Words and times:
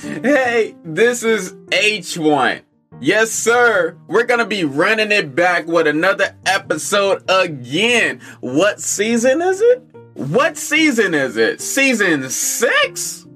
Hey, 0.00 0.74
this 0.82 1.22
is 1.22 1.52
H1. 1.72 2.62
Yes, 3.02 3.30
sir. 3.30 3.98
We're 4.08 4.24
gonna 4.24 4.46
be 4.46 4.64
running 4.64 5.12
it 5.12 5.34
back 5.34 5.66
with 5.66 5.86
another 5.86 6.34
episode 6.46 7.22
again. 7.28 8.20
What 8.40 8.80
season 8.80 9.42
is 9.42 9.60
it? 9.60 9.82
What 10.14 10.56
season 10.56 11.12
is 11.12 11.36
it? 11.36 11.60
Season 11.60 12.30
six? 12.30 13.26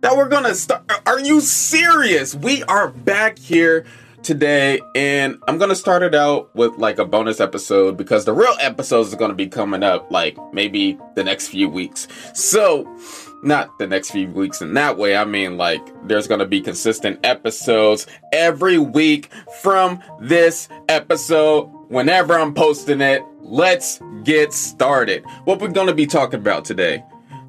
That 0.00 0.16
we're 0.16 0.28
gonna 0.28 0.54
start. 0.54 0.90
Are 1.06 1.20
you 1.20 1.40
serious? 1.40 2.34
We 2.34 2.64
are 2.64 2.88
back 2.88 3.38
here 3.38 3.86
today 4.24 4.80
and 4.96 5.36
I'm 5.46 5.58
gonna 5.58 5.76
start 5.76 6.02
it 6.02 6.14
out 6.14 6.52
with 6.56 6.76
like 6.76 6.98
a 6.98 7.04
bonus 7.04 7.40
episode 7.40 7.96
because 7.96 8.24
the 8.24 8.32
real 8.32 8.56
episodes 8.58 9.14
are 9.14 9.16
gonna 9.16 9.34
be 9.34 9.46
coming 9.46 9.84
up 9.84 10.10
like 10.10 10.36
maybe 10.52 10.98
the 11.14 11.22
next 11.22 11.48
few 11.48 11.68
weeks. 11.68 12.08
So, 12.34 12.84
not 13.44 13.78
the 13.78 13.86
next 13.86 14.10
few 14.10 14.28
weeks 14.28 14.60
in 14.60 14.74
that 14.74 14.96
way. 14.96 15.16
I 15.16 15.24
mean, 15.24 15.56
like, 15.56 15.80
there's 16.06 16.26
gonna 16.26 16.46
be 16.46 16.60
consistent 16.60 17.24
episodes 17.24 18.06
every 18.32 18.78
week 18.78 19.30
from 19.62 20.02
this 20.20 20.68
episode 20.88 21.66
whenever 21.88 22.38
I'm 22.38 22.54
posting 22.54 23.00
it. 23.00 23.22
Let's 23.40 24.00
get 24.24 24.52
started. 24.52 25.24
What 25.44 25.60
we're 25.60 25.68
gonna 25.68 25.94
be 25.94 26.06
talking 26.06 26.40
about 26.40 26.64
today. 26.64 27.04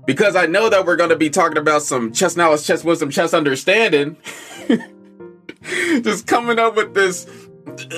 Because 0.06 0.36
I 0.36 0.46
know 0.46 0.70
that 0.70 0.86
we're 0.86 0.98
gonna 0.98 1.16
be 1.16 1.30
talking 1.30 1.58
about 1.58 1.82
some 1.82 2.12
chess 2.12 2.36
knowledge, 2.36 2.66
chess 2.66 2.84
wisdom, 2.84 3.10
chess 3.10 3.34
understanding. 3.34 4.18
just 6.02 6.28
coming 6.28 6.60
up 6.60 6.76
with 6.76 6.94
this. 6.94 7.28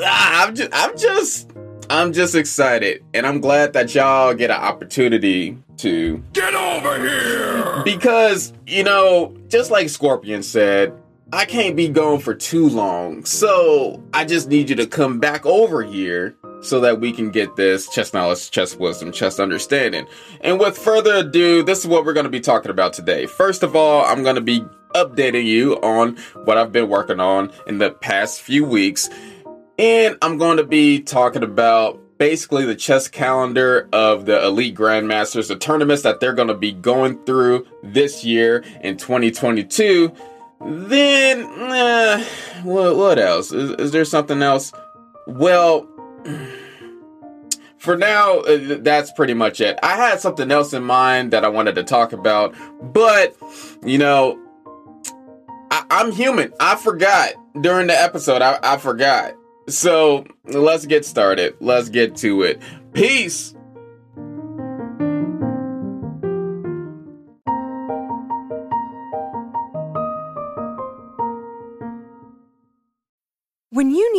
Ah, 0.04 0.46
I'm 0.46 0.56
just, 0.56 0.70
I'm 0.74 0.98
just, 0.98 1.52
I'm 1.90 2.14
just 2.14 2.36
excited, 2.36 3.04
and 3.14 3.26
I'm 3.26 3.42
glad 3.42 3.74
that 3.74 3.94
y'all 3.94 4.34
get 4.34 4.50
an 4.50 4.58
opportunity 4.58 5.58
to 5.78 6.24
get 6.34 6.54
over 6.54 7.00
here. 7.00 7.84
Because 7.84 8.54
you 8.66 8.84
know, 8.84 9.36
just 9.48 9.72
like 9.72 9.90
Scorpion 9.90 10.44
said, 10.44 10.94
I 11.34 11.46
can't 11.46 11.76
be 11.76 11.90
gone 11.90 12.20
for 12.20 12.34
too 12.34 12.70
long, 12.70 13.26
so 13.26 14.04
I 14.14 14.26
just 14.26 14.48
need 14.48 14.70
you 14.70 14.76
to 14.78 14.88
come 14.88 15.20
back 15.20 15.46
over 15.46 15.84
here 15.84 16.36
so 16.62 16.80
that 16.82 17.00
we 17.00 17.12
can 17.12 17.32
get 17.32 17.56
this 17.56 17.90
chess 17.90 18.14
knowledge, 18.14 18.52
chess 18.52 18.76
wisdom, 18.76 19.12
chess 19.12 19.40
understanding. 19.40 20.08
And 20.42 20.60
with 20.60 20.78
further 20.78 21.16
ado, 21.16 21.64
this 21.64 21.80
is 21.80 21.88
what 21.88 22.06
we're 22.06 22.14
going 22.14 22.26
to 22.26 22.30
be 22.30 22.40
talking 22.40 22.72
about 22.72 22.94
today. 22.94 23.26
First 23.26 23.64
of 23.64 23.76
all, 23.76 24.06
I'm 24.06 24.24
going 24.24 24.36
to 24.36 24.42
be 24.42 24.62
updating 24.96 25.46
you 25.46 25.76
on 25.82 26.18
what 26.46 26.58
I've 26.58 26.72
been 26.72 26.90
working 26.90 27.20
on 27.20 27.52
in 27.68 27.78
the 27.78 27.92
past 27.92 28.42
few 28.42 28.66
weeks. 28.66 29.10
And 29.78 30.18
I'm 30.22 30.38
going 30.38 30.58
to 30.58 30.64
be 30.64 31.02
talking 31.02 31.44
about 31.44 32.02
basically 32.18 32.66
the 32.66 32.76
chess 32.76 33.08
calendar 33.08 33.88
of 33.94 34.26
the 34.26 34.44
elite 34.46 34.76
grandmasters, 34.76 35.48
the 35.48 35.56
tournaments 35.56 36.04
that 36.04 36.20
they're 36.20 36.34
going 36.34 36.48
to 36.48 36.54
be 36.54 36.72
going 36.72 37.24
through 37.26 37.66
this 37.84 38.24
year 38.24 38.64
in 38.82 38.98
2022. 38.98 40.12
Then, 40.60 41.44
uh, 41.44 42.24
what, 42.64 42.96
what 42.96 43.20
else? 43.20 43.52
Is, 43.52 43.72
is 43.72 43.92
there 43.92 44.06
something 44.06 44.42
else? 44.42 44.74
Well, 45.28 45.88
for 47.78 47.96
now, 47.96 48.40
uh, 48.40 48.78
that's 48.80 49.12
pretty 49.12 49.34
much 49.34 49.62
it. 49.62 49.78
I 49.84 49.96
had 49.96 50.20
something 50.20 50.52
else 50.52 50.74
in 50.74 50.84
mind 50.84 51.32
that 51.32 51.46
I 51.46 51.50
wanted 51.50 51.76
to 51.76 51.84
talk 51.84 52.12
about, 52.12 52.56
but, 52.82 53.36
you 53.86 53.98
know, 53.98 54.40
I, 55.70 55.86
am 55.90 56.12
human. 56.12 56.54
I 56.60 56.76
forgot 56.76 57.34
during 57.62 57.88
the 57.88 58.00
episode. 58.00 58.42
I, 58.42 58.60
I 58.64 58.78
forgot. 58.78 59.36
So 59.68 60.26
let's 60.46 60.86
get 60.86 61.06
started. 61.06 61.56
Let's 61.60 61.90
get 61.90 62.16
to 62.18 62.44
it. 62.44 62.62
Peace. 62.94 63.54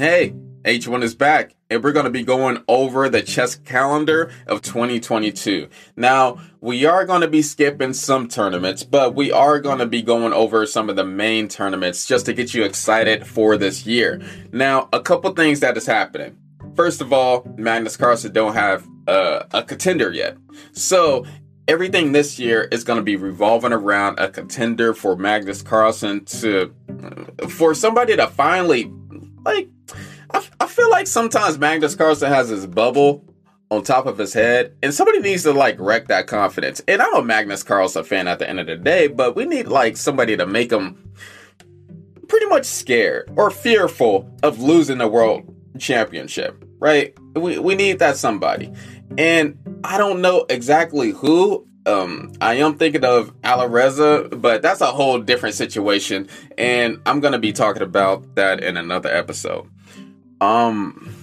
Hey, 0.00 0.32
H1 0.62 1.02
is 1.02 1.14
back, 1.14 1.54
and 1.68 1.84
we're 1.84 1.92
going 1.92 2.06
to 2.06 2.10
be 2.10 2.22
going 2.22 2.64
over 2.68 3.10
the 3.10 3.20
chess 3.20 3.56
calendar 3.56 4.32
of 4.46 4.62
2022. 4.62 5.68
Now, 5.94 6.40
we 6.62 6.86
are 6.86 7.04
going 7.04 7.20
to 7.20 7.28
be 7.28 7.42
skipping 7.42 7.92
some 7.92 8.26
tournaments, 8.26 8.82
but 8.82 9.14
we 9.14 9.30
are 9.30 9.60
going 9.60 9.76
to 9.76 9.84
be 9.84 10.00
going 10.00 10.32
over 10.32 10.64
some 10.64 10.88
of 10.88 10.96
the 10.96 11.04
main 11.04 11.48
tournaments 11.48 12.06
just 12.06 12.24
to 12.24 12.32
get 12.32 12.54
you 12.54 12.64
excited 12.64 13.26
for 13.26 13.58
this 13.58 13.84
year. 13.84 14.22
Now, 14.52 14.88
a 14.90 15.02
couple 15.02 15.30
things 15.32 15.60
that 15.60 15.76
is 15.76 15.84
happening. 15.84 16.38
First 16.74 17.02
of 17.02 17.12
all, 17.12 17.46
Magnus 17.58 17.98
Carlsen 17.98 18.32
don't 18.32 18.54
have 18.54 18.88
uh, 19.06 19.42
a 19.52 19.62
contender 19.62 20.10
yet. 20.10 20.38
So, 20.72 21.26
everything 21.68 22.12
this 22.12 22.38
year 22.38 22.62
is 22.72 22.84
going 22.84 22.96
to 22.96 23.02
be 23.02 23.16
revolving 23.16 23.74
around 23.74 24.18
a 24.18 24.30
contender 24.30 24.94
for 24.94 25.14
Magnus 25.14 25.60
Carlsen 25.60 26.24
to 26.24 26.74
for 27.50 27.74
somebody 27.74 28.16
to 28.16 28.26
finally 28.28 28.90
like 29.44 29.68
I, 30.32 30.44
I 30.60 30.66
feel 30.66 30.90
like 30.90 31.06
sometimes 31.06 31.58
Magnus 31.58 31.94
Carlsen 31.94 32.30
has 32.30 32.48
his 32.48 32.66
bubble 32.66 33.24
on 33.70 33.84
top 33.84 34.06
of 34.06 34.18
his 34.18 34.32
head, 34.32 34.74
and 34.82 34.92
somebody 34.92 35.20
needs 35.20 35.44
to 35.44 35.52
like 35.52 35.78
wreck 35.78 36.08
that 36.08 36.26
confidence. 36.26 36.82
And 36.88 37.00
I'm 37.00 37.14
a 37.14 37.22
Magnus 37.22 37.62
Carlsen 37.62 38.04
fan 38.04 38.26
at 38.26 38.38
the 38.38 38.48
end 38.48 38.58
of 38.58 38.66
the 38.66 38.76
day, 38.76 39.06
but 39.06 39.36
we 39.36 39.44
need 39.44 39.68
like 39.68 39.96
somebody 39.96 40.36
to 40.36 40.46
make 40.46 40.72
him 40.72 41.12
pretty 42.28 42.46
much 42.46 42.64
scared 42.64 43.30
or 43.36 43.50
fearful 43.50 44.28
of 44.42 44.60
losing 44.60 44.98
the 44.98 45.08
world 45.08 45.54
championship, 45.78 46.64
right? 46.78 47.16
We 47.34 47.58
we 47.58 47.74
need 47.74 48.00
that 48.00 48.16
somebody. 48.16 48.72
And 49.18 49.58
I 49.84 49.98
don't 49.98 50.20
know 50.20 50.46
exactly 50.48 51.10
who. 51.10 51.66
Um, 51.86 52.32
I 52.40 52.54
am 52.54 52.76
thinking 52.76 53.04
of 53.04 53.32
Alireza, 53.42 54.40
but 54.40 54.62
that's 54.62 54.80
a 54.80 54.86
whole 54.86 55.18
different 55.18 55.54
situation, 55.54 56.28
and 56.58 57.00
I'm 57.06 57.20
gonna 57.20 57.38
be 57.38 57.52
talking 57.52 57.82
about 57.82 58.34
that 58.34 58.62
in 58.62 58.76
another 58.76 59.08
episode. 59.08 59.68
Um, 60.40 61.14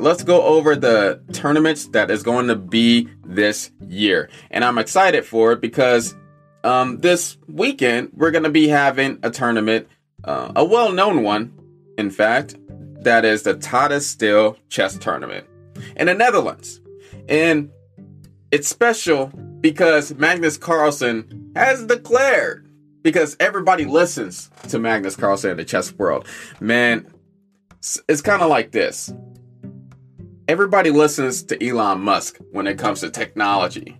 let's 0.00 0.22
go 0.22 0.42
over 0.42 0.74
the 0.76 1.20
tournaments 1.32 1.88
that 1.88 2.10
is 2.10 2.22
going 2.22 2.48
to 2.48 2.56
be 2.56 3.08
this 3.24 3.70
year. 3.86 4.30
And 4.50 4.64
I'm 4.64 4.78
excited 4.78 5.24
for 5.24 5.52
it 5.52 5.60
because 5.60 6.14
um, 6.64 6.98
this 6.98 7.36
weekend 7.48 8.10
we're 8.14 8.30
to 8.30 8.50
be 8.50 8.68
having 8.68 9.18
a 9.22 9.30
tournament, 9.30 9.88
uh, 10.24 10.52
a 10.56 10.64
well 10.64 10.92
known 10.92 11.22
one, 11.22 11.52
in 11.98 12.10
fact, 12.10 12.56
that 13.02 13.24
is 13.24 13.42
the 13.42 13.54
Tata 13.54 14.00
Steel 14.00 14.56
Chess 14.68 14.96
Tournament 14.98 15.46
in 15.96 16.06
the 16.06 16.14
Netherlands. 16.14 16.80
And 17.28 17.70
it's 18.50 18.68
special 18.68 19.32
because 19.60 20.14
Magnus 20.14 20.56
Carlsen 20.56 21.52
has 21.54 21.84
declared, 21.84 22.66
because 23.02 23.36
everybody 23.40 23.84
listens 23.84 24.50
to 24.68 24.78
Magnus 24.78 25.16
Carlsen 25.16 25.52
in 25.52 25.56
the 25.56 25.64
chess 25.64 25.92
world. 25.92 26.26
Man, 26.60 27.06
it's 28.08 28.22
kind 28.22 28.42
of 28.42 28.48
like 28.48 28.72
this. 28.72 29.12
Everybody 30.48 30.90
listens 30.90 31.42
to 31.44 31.66
Elon 31.66 32.00
Musk 32.00 32.38
when 32.50 32.66
it 32.66 32.78
comes 32.78 33.00
to 33.00 33.10
technology. 33.10 33.98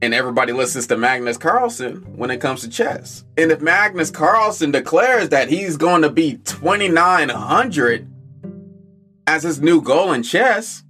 And 0.00 0.14
everybody 0.14 0.52
listens 0.52 0.88
to 0.88 0.96
Magnus 0.96 1.36
Carlsen 1.36 1.96
when 2.16 2.30
it 2.30 2.40
comes 2.40 2.62
to 2.62 2.68
chess. 2.68 3.24
And 3.36 3.52
if 3.52 3.60
Magnus 3.60 4.10
Carlsen 4.10 4.72
declares 4.72 5.28
that 5.28 5.48
he's 5.48 5.76
going 5.76 6.02
to 6.02 6.10
be 6.10 6.38
2900 6.38 8.08
as 9.28 9.44
his 9.44 9.60
new 9.60 9.80
goal 9.80 10.12
in 10.12 10.24
chess, 10.24 10.82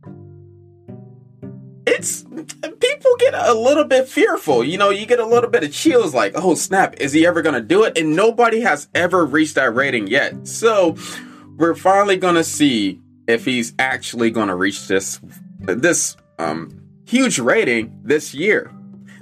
get 3.24 3.34
a 3.34 3.54
little 3.54 3.84
bit 3.84 4.08
fearful. 4.08 4.64
You 4.64 4.78
know, 4.78 4.90
you 4.90 5.06
get 5.06 5.20
a 5.20 5.26
little 5.26 5.50
bit 5.50 5.64
of 5.64 5.72
chills 5.72 6.14
like, 6.14 6.32
oh 6.34 6.54
snap, 6.54 6.94
is 7.00 7.12
he 7.12 7.26
ever 7.26 7.42
going 7.42 7.54
to 7.54 7.60
do 7.60 7.84
it? 7.84 7.96
And 7.98 8.16
nobody 8.16 8.60
has 8.60 8.88
ever 8.94 9.24
reached 9.24 9.54
that 9.56 9.74
rating 9.74 10.06
yet. 10.06 10.46
So, 10.46 10.96
we're 11.56 11.74
finally 11.74 12.16
going 12.16 12.34
to 12.34 12.44
see 12.44 13.00
if 13.28 13.44
he's 13.44 13.74
actually 13.78 14.30
going 14.30 14.48
to 14.48 14.54
reach 14.54 14.88
this 14.88 15.20
this 15.60 16.16
um, 16.38 16.82
huge 17.06 17.38
rating 17.38 18.00
this 18.02 18.34
year. 18.34 18.72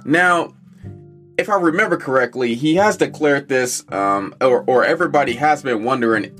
Now, 0.05 0.53
if 1.37 1.49
I 1.49 1.55
remember 1.55 1.97
correctly, 1.97 2.55
he 2.55 2.75
has 2.75 2.97
declared 2.97 3.47
this, 3.47 3.83
um, 3.91 4.33
or, 4.41 4.63
or 4.63 4.83
everybody 4.83 5.33
has 5.35 5.61
been 5.61 5.83
wondering 5.83 6.39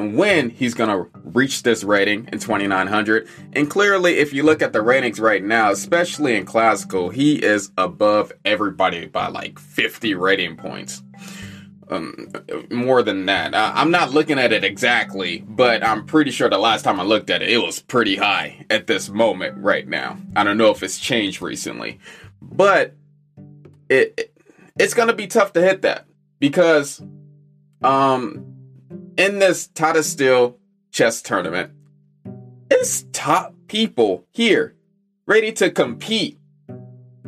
when 0.00 0.50
he's 0.50 0.74
going 0.74 0.90
to 0.90 1.08
reach 1.24 1.62
this 1.62 1.84
rating 1.84 2.28
in 2.32 2.38
2900. 2.38 3.28
And 3.52 3.70
clearly, 3.70 4.18
if 4.18 4.32
you 4.32 4.42
look 4.42 4.62
at 4.62 4.72
the 4.72 4.82
ratings 4.82 5.20
right 5.20 5.42
now, 5.42 5.70
especially 5.70 6.36
in 6.36 6.44
classical, 6.44 7.10
he 7.10 7.42
is 7.42 7.70
above 7.78 8.32
everybody 8.44 9.06
by 9.06 9.28
like 9.28 9.58
50 9.58 10.14
rating 10.14 10.56
points. 10.56 11.02
Um, 11.88 12.32
more 12.70 13.02
than 13.02 13.26
that. 13.26 13.54
I, 13.54 13.82
am 13.82 13.90
not 13.90 14.12
looking 14.12 14.38
at 14.38 14.52
it 14.52 14.64
exactly, 14.64 15.44
but 15.46 15.84
I'm 15.84 16.06
pretty 16.06 16.30
sure 16.30 16.48
the 16.48 16.56
last 16.56 16.82
time 16.82 16.98
I 16.98 17.02
looked 17.02 17.28
at 17.28 17.42
it, 17.42 17.50
it 17.50 17.58
was 17.58 17.80
pretty 17.80 18.16
high 18.16 18.64
at 18.70 18.86
this 18.86 19.10
moment 19.10 19.58
right 19.58 19.86
now. 19.86 20.16
I 20.34 20.42
don't 20.42 20.56
know 20.56 20.70
if 20.70 20.82
it's 20.82 20.98
changed 20.98 21.42
recently, 21.42 21.98
but 22.40 22.94
it, 23.90 24.14
it 24.16 24.32
it's 24.78 24.94
gonna 24.94 25.12
be 25.12 25.26
tough 25.26 25.52
to 25.52 25.60
hit 25.60 25.82
that 25.82 26.06
because 26.38 27.02
um 27.82 28.51
in 29.16 29.38
this 29.38 29.66
Tata 29.68 30.02
Steel 30.02 30.58
chess 30.90 31.22
tournament, 31.22 31.72
it's 32.70 33.04
top 33.12 33.54
people 33.68 34.26
here 34.30 34.74
ready 35.26 35.52
to 35.52 35.70
compete. 35.70 36.38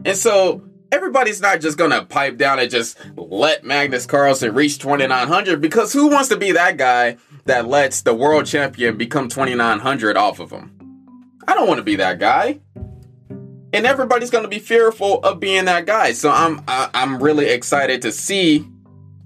And 0.05 0.17
so 0.17 0.63
everybody's 0.93 1.41
not 1.41 1.61
just 1.61 1.79
gonna 1.79 2.05
pipe 2.05 2.37
down 2.37 2.59
and 2.59 2.71
just 2.71 2.99
let 3.17 3.65
Magnus 3.65 4.07
Carlsen 4.07 4.55
reach 4.55 4.79
2900 4.79 5.61
because 5.61 5.93
who 5.93 6.09
wants 6.09 6.29
to 6.29 6.37
be 6.37 6.53
that 6.53 6.77
guy 6.77 7.17
that 7.47 7.69
lets 7.69 8.03
the 8.03 8.15
world 8.15 8.47
champion 8.47 8.97
become 8.97 9.29
2900 9.29 10.17
off 10.17 10.41
of 10.41 10.51
him? 10.51 10.71
I 11.47 11.55
don't 11.55 11.69
want 11.69 11.79
to 11.79 11.85
be 11.85 11.97
that 11.97 12.19
guy. 12.19 12.61
And 13.73 13.87
everybody's 13.87 14.31
to 14.31 14.49
be 14.49 14.61
fearful 14.61 15.19
of 15.21 15.41
being 15.41 15.65
that 15.65 15.85
guy. 15.85 16.13
So 16.13 16.31
I'm 16.31 16.63
I, 16.69 16.85
am 16.85 16.91
i 16.95 17.03
am 17.03 17.23
really 17.23 17.47
excited 17.47 18.03
to 18.03 18.13
see 18.13 18.65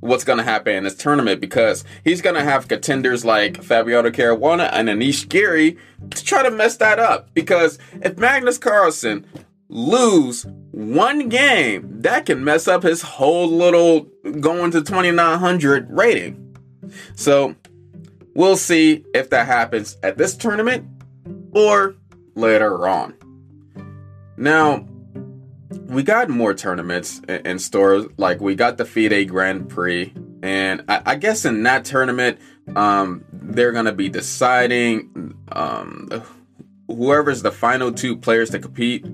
what's 0.01 0.25
going 0.25 0.39
to 0.39 0.45
happen 0.45 0.75
in 0.75 0.85
this 0.85 0.95
tournament 0.95 1.41
because 1.41 1.85
he's 2.05 2.23
going 2.23 2.37
to 2.37 2.45
have 2.45 2.69
contenders 2.69 3.25
like 3.25 3.63
Fabiano 3.63 4.11
Caruana 4.11 4.71
and 4.73 4.89
Anish 4.89 5.29
Giri 5.29 5.77
to 6.11 6.25
try 6.25 6.43
to 6.43 6.51
mess 6.51 6.77
that 6.77 6.99
up. 6.99 7.33
Because 7.35 7.79
if 8.03 8.19
Magnus 8.19 8.59
Carlsen 8.59 9.27
lose 9.69 10.47
one 10.71 11.29
game, 11.29 12.03
that 12.03 12.27
can 12.27 12.45
mess 12.45 12.69
up 12.69 12.83
his 12.83 13.03
whole 13.03 13.49
little 13.49 14.03
going 14.41 14.71
to 14.71 14.83
2900 14.83 15.89
rating. 15.91 16.57
So 17.17 17.57
we'll 18.35 18.57
see 18.57 19.05
if 19.15 19.31
that 19.31 19.47
happens 19.47 19.97
at 20.03 20.17
this 20.17 20.37
tournament 20.37 20.89
or 21.53 21.97
later 22.35 22.89
on. 22.89 23.15
Now, 24.37 24.87
we 25.71 26.03
got 26.03 26.29
more 26.29 26.55
tournaments 26.55 27.21
in, 27.29 27.47
in 27.47 27.59
stores. 27.59 28.07
Like 28.17 28.41
we 28.41 28.55
got 28.55 28.77
the 28.77 28.85
FIDE 28.85 29.29
Grand 29.29 29.69
Prix, 29.69 30.13
and 30.43 30.85
I, 30.89 31.03
I 31.07 31.15
guess 31.17 31.45
in 31.45 31.63
that 31.65 31.85
tournament, 31.85 32.39
um, 32.77 33.25
they're 33.33 33.73
gonna 33.73 33.93
be 33.93 34.09
deciding 34.09 35.35
um, 35.53 36.09
whoever's 36.87 37.43
the 37.43 37.53
final 37.53 37.93
two 37.93 38.17
players 38.17 38.51
to 38.51 38.59
compete. 38.59 39.05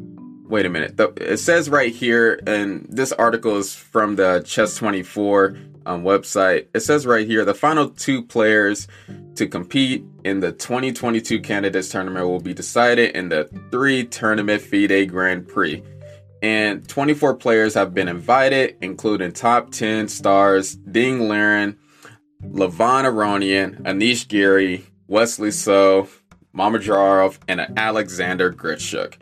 Wait 0.46 0.66
a 0.66 0.68
minute. 0.68 0.96
The, 0.96 1.12
it 1.16 1.38
says 1.38 1.70
right 1.70 1.92
here, 1.92 2.40
and 2.46 2.86
this 2.88 3.12
article 3.12 3.56
is 3.56 3.74
from 3.74 4.16
the 4.16 4.42
Chess 4.46 4.76
24 4.76 5.56
um, 5.86 6.02
website. 6.02 6.66
It 6.74 6.80
says 6.80 7.06
right 7.06 7.26
here 7.26 7.44
the 7.44 7.54
final 7.54 7.88
two 7.88 8.22
players 8.22 8.86
to 9.36 9.46
compete 9.46 10.04
in 10.24 10.40
the 10.40 10.52
2022 10.52 11.40
Candidates 11.40 11.88
Tournament 11.88 12.26
will 12.26 12.40
be 12.40 12.54
decided 12.54 13.16
in 13.16 13.28
the 13.28 13.48
three 13.70 14.04
tournament 14.04 14.62
FIDE 14.62 15.08
Grand 15.10 15.48
Prix 15.48 15.82
and 16.44 16.87
24 16.87 17.37
players 17.37 17.73
have 17.73 17.94
been 17.94 18.06
invited, 18.06 18.76
including 18.82 19.32
top 19.32 19.70
10 19.70 20.08
stars 20.08 20.75
Ding 20.75 21.20
Liren, 21.20 21.75
Levon 22.43 23.05
Aronian, 23.06 23.81
Anish 23.85 24.29
Giri, 24.29 24.85
Wesley 25.08 25.50
So, 25.50 26.06
Mamedyarov, 26.55 27.38
and 27.49 27.67
Alexander 27.79 28.52
Grischuk. 28.52 29.14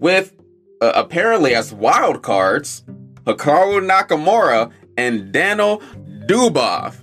With 0.00 0.32
uh, 0.80 0.92
apparently 0.94 1.54
as 1.54 1.70
wild 1.70 2.22
cards, 2.22 2.82
Hikaru 3.24 3.86
Nakamura 3.86 4.72
and 4.96 5.32
Daniel 5.32 5.82
Dubov, 6.26 6.94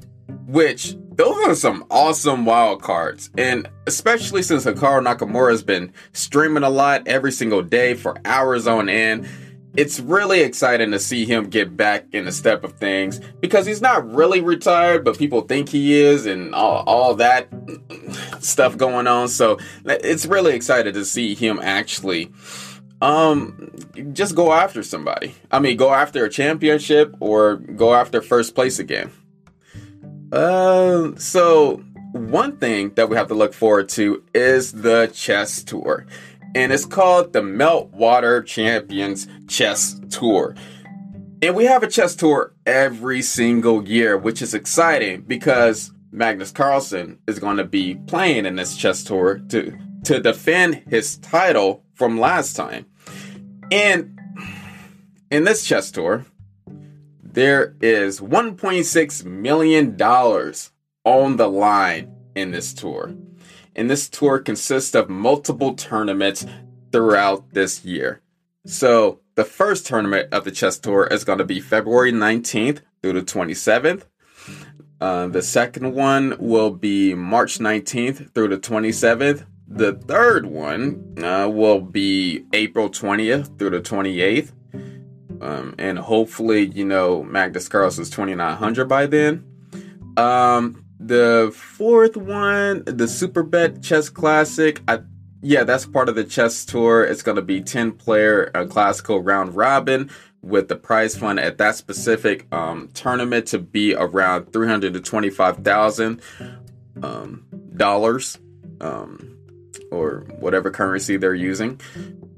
which 0.47 0.95
those 1.11 1.37
are 1.47 1.53
some 1.53 1.85
awesome 1.91 2.45
wild 2.45 2.81
cards. 2.81 3.29
And 3.37 3.69
especially 3.85 4.41
since 4.41 4.65
Hikaru 4.65 5.05
Nakamura 5.05 5.51
has 5.51 5.61
been 5.61 5.93
streaming 6.13 6.63
a 6.63 6.69
lot 6.71 7.07
every 7.07 7.31
single 7.31 7.61
day 7.61 7.93
for 7.93 8.17
hours 8.25 8.65
on 8.65 8.89
end 8.89 9.27
it's 9.75 9.99
really 9.99 10.41
exciting 10.41 10.91
to 10.91 10.99
see 10.99 11.25
him 11.25 11.49
get 11.49 11.77
back 11.77 12.05
in 12.11 12.25
the 12.25 12.31
step 12.31 12.63
of 12.63 12.73
things 12.73 13.19
because 13.39 13.65
he's 13.65 13.81
not 13.81 14.13
really 14.13 14.41
retired, 14.41 15.05
but 15.05 15.17
people 15.17 15.41
think 15.41 15.69
he 15.69 15.93
is, 15.99 16.25
and 16.25 16.53
all, 16.53 16.83
all 16.85 17.15
that 17.15 17.47
stuff 18.39 18.77
going 18.77 19.07
on. 19.07 19.29
So 19.29 19.59
it's 19.85 20.25
really 20.25 20.53
excited 20.53 20.93
to 20.95 21.05
see 21.05 21.35
him 21.35 21.59
actually 21.61 22.31
um 23.01 23.71
just 24.13 24.35
go 24.35 24.53
after 24.53 24.83
somebody. 24.83 25.33
I 25.51 25.59
mean, 25.59 25.77
go 25.77 25.93
after 25.93 26.25
a 26.25 26.29
championship 26.29 27.15
or 27.19 27.55
go 27.55 27.95
after 27.95 28.21
first 28.21 28.53
place 28.53 28.77
again. 28.77 29.11
Uh, 30.31 31.15
so 31.17 31.83
one 32.11 32.57
thing 32.57 32.93
that 32.95 33.09
we 33.09 33.15
have 33.15 33.27
to 33.29 33.33
look 33.33 33.53
forward 33.53 33.89
to 33.89 34.23
is 34.33 34.71
the 34.71 35.09
chess 35.13 35.63
tour 35.63 36.05
and 36.55 36.71
it's 36.71 36.85
called 36.85 37.33
the 37.33 37.41
Meltwater 37.41 38.45
Champions 38.45 39.27
Chess 39.47 39.99
Tour. 40.09 40.55
And 41.41 41.55
we 41.55 41.65
have 41.65 41.81
a 41.81 41.87
chess 41.87 42.15
tour 42.15 42.53
every 42.65 43.21
single 43.21 43.87
year, 43.87 44.17
which 44.17 44.41
is 44.41 44.53
exciting 44.53 45.21
because 45.21 45.91
Magnus 46.11 46.51
Carlsen 46.51 47.19
is 47.27 47.39
going 47.39 47.57
to 47.57 47.63
be 47.63 47.95
playing 47.95 48.45
in 48.45 48.55
this 48.55 48.75
chess 48.75 49.03
tour 49.03 49.39
to 49.49 49.77
to 50.03 50.19
defend 50.19 50.75
his 50.87 51.17
title 51.17 51.83
from 51.93 52.19
last 52.19 52.55
time. 52.55 52.85
And 53.71 54.19
in 55.29 55.43
this 55.43 55.63
chess 55.63 55.91
tour, 55.91 56.25
there 57.23 57.75
is 57.81 58.19
1.6 58.19 59.25
million 59.25 59.95
dollars 59.95 60.71
on 61.05 61.37
the 61.37 61.47
line 61.47 62.11
in 62.35 62.51
this 62.51 62.73
tour 62.73 63.15
and 63.75 63.89
this 63.89 64.09
tour 64.09 64.39
consists 64.39 64.95
of 64.95 65.09
multiple 65.09 65.73
tournaments 65.73 66.45
throughout 66.91 67.53
this 67.53 67.85
year. 67.85 68.21
So, 68.65 69.19
the 69.35 69.45
first 69.45 69.87
tournament 69.87 70.33
of 70.33 70.43
the 70.43 70.51
chess 70.51 70.77
tour 70.77 71.07
is 71.07 71.23
going 71.23 71.39
to 71.39 71.45
be 71.45 71.59
February 71.59 72.11
19th 72.11 72.81
through 73.01 73.13
the 73.13 73.21
27th. 73.21 74.03
Uh, 74.99 75.27
the 75.27 75.41
second 75.41 75.93
one 75.95 76.35
will 76.37 76.69
be 76.69 77.15
March 77.15 77.57
19th 77.57 78.33
through 78.35 78.49
the 78.49 78.59
27th. 78.59 79.45
The 79.67 79.93
third 79.93 80.45
one 80.45 81.15
uh, 81.23 81.49
will 81.49 81.81
be 81.81 82.45
April 82.53 82.89
20th 82.89 83.57
through 83.57 83.71
the 83.71 83.81
28th. 83.81 84.51
Um, 85.41 85.73
and 85.79 85.97
hopefully, 85.97 86.67
you 86.67 86.85
know, 86.85 87.23
Magnus 87.23 87.67
Carlsen's 87.67 88.11
2900 88.11 88.85
by 88.87 89.07
then. 89.07 89.43
Um, 90.17 90.80
the 91.03 91.51
fourth 91.55 92.15
one, 92.15 92.83
the 92.85 93.05
Superbet 93.05 93.83
Chess 93.83 94.09
Classic, 94.09 94.81
I 94.87 94.99
yeah, 95.43 95.63
that's 95.63 95.85
part 95.87 96.07
of 96.07 96.13
the 96.13 96.23
chess 96.23 96.65
tour. 96.65 97.03
It's 97.03 97.23
going 97.23 97.35
to 97.37 97.41
be 97.41 97.61
10 97.61 97.93
player 97.93 98.51
uh, 98.53 98.65
classical 98.65 99.21
round 99.21 99.55
robin 99.55 100.11
with 100.43 100.67
the 100.67 100.75
prize 100.75 101.15
fund 101.15 101.39
at 101.39 101.57
that 101.57 101.75
specific 101.75 102.45
um, 102.53 102.89
tournament 102.93 103.47
to 103.47 103.59
be 103.59 103.95
around 103.95 104.53
325,000 104.53 106.21
um, 107.01 107.45
dollars 107.75 108.37
um, 108.81 109.37
or 109.91 110.25
whatever 110.39 110.69
currency 110.69 111.17
they're 111.17 111.33
using. 111.33 111.79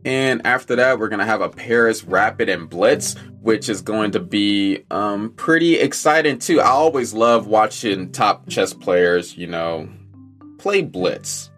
And 0.06 0.46
after 0.46 0.76
that, 0.76 1.00
we're 1.00 1.08
going 1.08 1.20
to 1.20 1.26
have 1.26 1.42
a 1.42 1.50
Paris 1.50 2.04
Rapid 2.04 2.50
and 2.50 2.70
Blitz, 2.70 3.16
which 3.42 3.70
is 3.70 3.82
going 3.82 4.12
to 4.12 4.20
be 4.20 4.84
um, 4.92 5.32
pretty 5.32 5.76
exciting 5.80 6.40
too. 6.40 6.60
I 6.60 6.68
always 6.68 7.14
love 7.14 7.48
watching 7.48 8.12
top 8.12 8.50
chess 8.50 8.74
players, 8.74 9.38
you 9.38 9.48
know, 9.48 9.88
play 10.58 10.82
Blitz. 10.82 11.50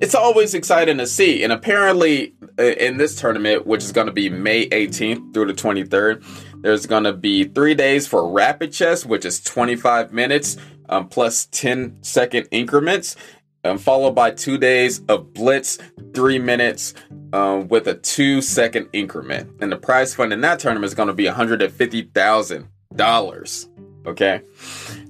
It's 0.00 0.14
always 0.14 0.54
exciting 0.54 0.98
to 0.98 1.06
see. 1.06 1.44
And 1.44 1.52
apparently, 1.52 2.34
in 2.58 2.96
this 2.96 3.16
tournament, 3.16 3.66
which 3.66 3.84
is 3.84 3.92
going 3.92 4.06
to 4.06 4.12
be 4.12 4.28
May 4.28 4.68
18th 4.68 5.34
through 5.34 5.46
the 5.46 5.54
23rd, 5.54 6.24
there's 6.62 6.86
going 6.86 7.04
to 7.04 7.12
be 7.12 7.44
three 7.44 7.74
days 7.74 8.06
for 8.06 8.28
rapid 8.30 8.72
chess, 8.72 9.04
which 9.04 9.24
is 9.24 9.40
25 9.42 10.12
minutes 10.12 10.56
um, 10.88 11.08
plus 11.08 11.46
10 11.46 11.98
second 12.02 12.48
increments 12.50 13.16
um, 13.64 13.78
followed 13.78 14.14
by 14.14 14.30
two 14.30 14.58
days 14.58 15.00
of 15.08 15.32
blitz, 15.32 15.78
three 16.14 16.38
minutes 16.38 16.94
um, 17.32 17.66
with 17.68 17.88
a 17.88 17.94
two 17.94 18.42
second 18.42 18.88
increment. 18.92 19.50
And 19.60 19.72
the 19.72 19.76
prize 19.76 20.14
fund 20.14 20.32
in 20.32 20.40
that 20.42 20.60
tournament 20.60 20.86
is 20.86 20.94
going 20.94 21.08
to 21.08 21.14
be 21.14 21.24
$150,000. 21.24 23.68
Okay. 24.06 24.42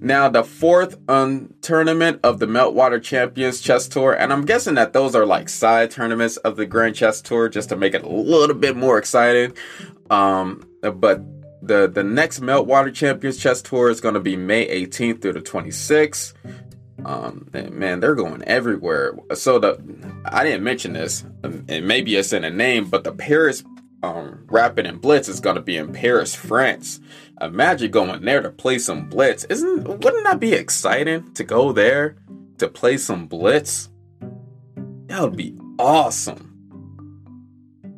Now, 0.00 0.28
the 0.28 0.44
fourth 0.44 0.96
um, 1.10 1.52
tournament 1.62 2.20
of 2.22 2.38
the 2.38 2.46
Meltwater 2.46 3.02
Champions 3.02 3.60
Chess 3.60 3.88
Tour, 3.88 4.12
and 4.12 4.32
I'm 4.32 4.44
guessing 4.44 4.74
that 4.74 4.92
those 4.92 5.16
are 5.16 5.26
like 5.26 5.48
side 5.48 5.90
tournaments 5.90 6.36
of 6.38 6.54
the 6.56 6.64
Grand 6.64 6.94
Chess 6.94 7.20
Tour 7.20 7.48
just 7.48 7.70
to 7.70 7.76
make 7.76 7.94
it 7.94 8.04
a 8.04 8.08
little 8.08 8.54
bit 8.54 8.76
more 8.76 8.96
exciting. 8.96 9.52
Um, 10.10 10.64
but 10.80 11.22
the, 11.60 11.88
the 11.88 12.04
next 12.04 12.40
Meltwater 12.40 12.94
Champions 12.94 13.38
Chess 13.38 13.60
Tour 13.62 13.90
is 13.90 14.00
going 14.00 14.14
to 14.14 14.20
be 14.20 14.36
May 14.36 14.86
18th 14.86 15.22
through 15.22 15.32
the 15.32 15.40
26th. 15.40 16.34
Um, 17.04 17.48
man, 17.52 18.00
they're 18.00 18.14
going 18.14 18.42
everywhere. 18.44 19.14
So 19.34 19.58
the 19.58 19.78
I 20.24 20.44
didn't 20.44 20.64
mention 20.64 20.92
this, 20.92 21.24
um, 21.42 21.64
and 21.68 21.86
maybe 21.86 22.16
it's 22.16 22.32
in 22.32 22.44
a 22.44 22.50
name, 22.50 22.88
but 22.88 23.04
the 23.04 23.12
Paris 23.12 23.64
um, 24.02 24.44
Rapid 24.48 24.86
and 24.86 25.00
Blitz 25.00 25.28
is 25.28 25.40
going 25.40 25.56
to 25.56 25.62
be 25.62 25.76
in 25.76 25.92
Paris, 25.92 26.34
France. 26.34 27.00
Imagine 27.40 27.90
going 27.90 28.24
there 28.24 28.42
to 28.42 28.50
play 28.50 28.78
some 28.78 29.08
Blitz. 29.08 29.44
Isn't 29.44 29.86
wouldn't 29.86 30.24
that 30.24 30.40
be 30.40 30.52
exciting 30.52 31.32
to 31.34 31.44
go 31.44 31.72
there 31.72 32.16
to 32.58 32.68
play 32.68 32.96
some 32.96 33.26
Blitz? 33.26 33.88
That 35.06 35.22
would 35.22 35.36
be 35.36 35.58
awesome. 35.78 36.50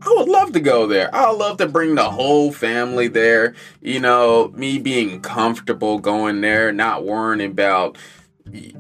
I 0.03 0.15
would 0.17 0.29
love 0.29 0.53
to 0.53 0.61
go 0.61 0.87
there. 0.87 1.13
I 1.15 1.29
would 1.29 1.39
love 1.39 1.57
to 1.59 1.67
bring 1.67 1.97
the 1.97 2.11
whole 2.11 2.53
family 2.53 3.09
there. 3.09 3.55
You 3.81 3.99
know, 3.99 4.53
me 4.55 4.79
being 4.79 5.21
comfortable 5.21 5.99
going 5.99 6.41
there, 6.41 6.71
not 6.71 7.05
worrying 7.05 7.51
about 7.51 7.99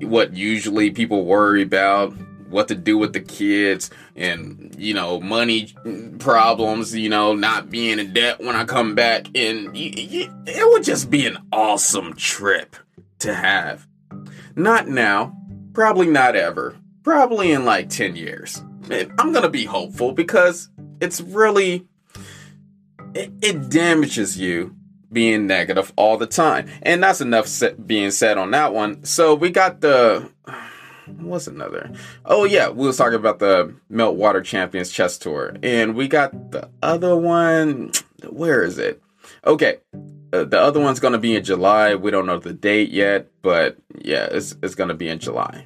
what 0.00 0.35
usually 0.35 0.90
people 0.90 1.25
worry 1.25 1.62
about, 1.62 2.12
what 2.49 2.68
to 2.68 2.75
do 2.75 2.96
with 2.96 3.12
the 3.12 3.20
kids, 3.20 3.90
and, 4.14 4.75
you 4.78 4.94
know, 4.94 5.20
money 5.20 5.75
problems, 6.18 6.94
you 6.94 7.08
know, 7.08 7.35
not 7.35 7.70
being 7.70 7.99
in 7.99 8.12
debt 8.12 8.40
when 8.40 8.56
I 8.56 8.64
come 8.64 8.94
back. 8.94 9.26
And 9.35 9.70
it 9.75 10.73
would 10.73 10.85
just 10.85 11.11
be 11.11 11.26
an 11.26 11.38
awesome 11.52 12.14
trip 12.14 12.76
to 13.20 13.35
have. 13.35 13.87
Not 14.54 14.88
now, 14.88 15.37
probably 15.73 16.06
not 16.06 16.37
ever, 16.37 16.76
probably 17.02 17.52
in 17.52 17.64
like 17.64 17.90
10 17.90 18.16
years. 18.16 18.62
I'm 19.18 19.32
to 19.32 19.49
be 19.50 19.64
hopeful 19.64 20.12
because 20.12 20.70
it's 21.00 21.20
really 21.20 21.87
it, 23.14 23.32
it 23.42 23.68
damages 23.68 24.38
you 24.38 24.76
being 25.16 25.46
negative 25.46 25.94
all 25.96 26.18
the 26.18 26.26
time. 26.26 26.68
And 26.82 27.02
that's 27.02 27.23
enough 27.23 27.49
being 27.87 28.11
said 28.11 28.37
on 28.37 28.50
that 28.50 28.75
one. 28.75 29.02
So 29.04 29.35
we 29.35 29.49
got 29.49 29.80
the 29.80 30.30
what's 31.06 31.46
another? 31.46 31.90
Oh 32.26 32.44
yeah, 32.44 32.68
we 32.68 32.87
was 32.87 32.99
talking 32.99 33.14
about 33.18 33.38
the 33.38 33.75
Meltwater 33.90 34.44
Champions 34.44 34.90
Chess 34.90 35.16
Tour, 35.16 35.56
and 35.62 35.94
we 35.94 36.06
got 36.06 36.50
the 36.50 36.68
other 36.82 37.16
one. 37.16 37.92
Where 38.28 38.62
is 38.62 38.76
it? 38.76 39.02
Okay, 39.46 39.78
uh, 40.35 40.44
the 40.44 40.61
other 40.61 40.80
one's 40.80 41.00
gonna 41.00 41.16
be 41.16 41.35
in 41.35 41.42
July. 41.42 41.94
We 41.94 42.11
don't 42.11 42.26
know 42.26 42.38
the 42.38 42.52
date 42.52 42.90
yet, 42.90 43.28
but 43.40 43.78
yeah, 43.99 44.28
it's 44.30 44.54
it's 44.62 44.75
gonna 44.75 44.92
be 44.92 45.08
in 45.08 45.18
July. 45.18 45.64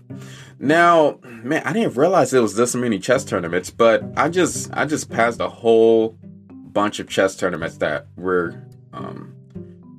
Now, 0.61 1.19
man, 1.25 1.63
I 1.65 1.73
didn't 1.73 1.97
realize 1.97 2.33
it 2.33 2.39
was 2.39 2.55
this 2.55 2.77
many 2.77 3.01
chess 3.01 3.25
tournaments, 3.25 3.71
but 3.71 4.05
I 4.17 4.29
just 4.29 4.71
I 4.73 4.85
just 4.85 5.11
passed 5.11 5.41
a 5.41 5.49
whole 5.49 6.17
bunch 6.53 7.01
of 7.01 7.09
chess 7.09 7.35
tournaments 7.35 7.79
that 7.79 8.07
we're 8.17 8.63
um, 8.93 9.35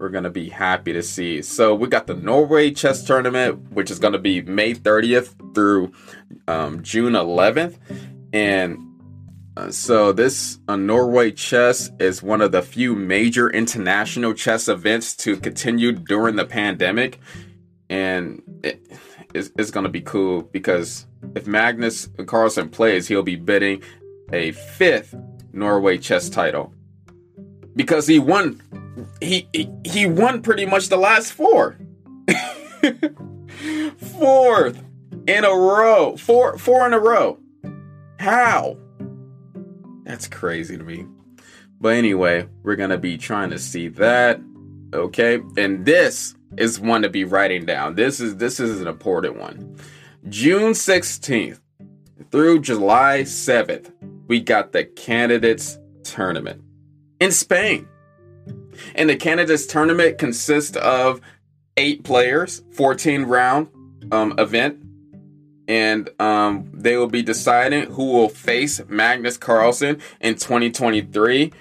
we're 0.01 0.09
gonna 0.09 0.31
be 0.31 0.49
happy 0.49 0.91
to 0.93 1.03
see. 1.03 1.43
So 1.43 1.75
we 1.75 1.87
got 1.87 2.07
the 2.07 2.15
Norway 2.15 2.71
chess 2.71 3.03
tournament, 3.03 3.71
which 3.71 3.91
is 3.91 3.99
gonna 3.99 4.17
be 4.17 4.41
May 4.41 4.73
30th 4.73 5.53
through 5.53 5.93
um, 6.47 6.81
June 6.81 7.13
11th, 7.13 7.77
and 8.33 8.79
uh, 9.55 9.69
so 9.69 10.11
this 10.11 10.59
uh, 10.67 10.75
Norway 10.75 11.31
chess 11.31 11.91
is 11.99 12.23
one 12.23 12.41
of 12.41 12.51
the 12.51 12.63
few 12.63 12.95
major 12.95 13.49
international 13.49 14.33
chess 14.33 14.67
events 14.67 15.15
to 15.17 15.37
continue 15.37 15.91
during 15.91 16.35
the 16.35 16.45
pandemic, 16.45 17.19
and 17.89 18.41
it, 18.63 18.81
is 19.33 19.71
going 19.71 19.85
to 19.85 19.89
be 19.89 20.01
cool 20.01 20.41
because 20.41 21.05
if 21.35 21.47
Magnus 21.47 22.09
Carlsen 22.25 22.69
plays, 22.69 23.07
he'll 23.07 23.23
be 23.23 23.37
bidding 23.37 23.81
a 24.33 24.51
fifth 24.51 25.15
Norway 25.53 25.97
chess 25.97 26.29
title 26.29 26.73
because 27.75 28.07
he 28.07 28.19
won. 28.19 28.61
He 29.21 29.47
he, 29.53 29.69
he 29.85 30.05
won 30.05 30.41
pretty 30.41 30.65
much 30.65 30.89
the 30.89 30.97
last 30.97 31.33
four. 31.33 31.77
Fourth 33.97 34.83
in 35.27 35.43
a 35.43 35.49
row. 35.49 36.17
Four 36.17 36.57
four 36.57 36.87
in 36.87 36.93
a 36.93 36.99
row. 36.99 37.39
How? 38.19 38.77
That's 40.03 40.27
crazy 40.27 40.77
to 40.77 40.83
me. 40.83 41.05
But 41.79 41.95
anyway, 41.95 42.47
we're 42.63 42.75
gonna 42.75 42.97
be 42.97 43.17
trying 43.17 43.49
to 43.51 43.59
see 43.59 43.87
that. 43.89 44.39
Okay, 44.93 45.41
and 45.57 45.85
this 45.85 46.35
is 46.57 46.79
one 46.79 47.01
to 47.01 47.09
be 47.09 47.23
writing 47.23 47.65
down. 47.65 47.95
This 47.95 48.19
is 48.19 48.37
this 48.37 48.59
is 48.59 48.81
an 48.81 48.87
important 48.87 49.37
one. 49.37 49.77
June 50.29 50.73
16th 50.73 51.59
through 52.29 52.59
July 52.59 53.21
7th, 53.21 53.91
we 54.27 54.39
got 54.39 54.71
the 54.71 54.85
candidates 54.85 55.79
tournament 56.03 56.61
in 57.21 57.31
Spain. 57.31 57.87
And 58.95 59.09
the 59.09 59.15
Candidates 59.15 59.65
tournament 59.67 60.17
consists 60.17 60.75
of 60.75 61.21
eight 61.77 62.03
players, 62.03 62.63
14 62.71 63.23
round 63.23 63.69
um, 64.11 64.33
event. 64.37 64.79
And 65.67 66.09
um, 66.19 66.69
they 66.73 66.97
will 66.97 67.07
be 67.07 67.21
deciding 67.21 67.91
who 67.91 68.11
will 68.11 68.27
face 68.27 68.81
Magnus 68.89 69.37
Carlsen 69.37 70.01
in 70.19 70.33
2023. 70.35 71.53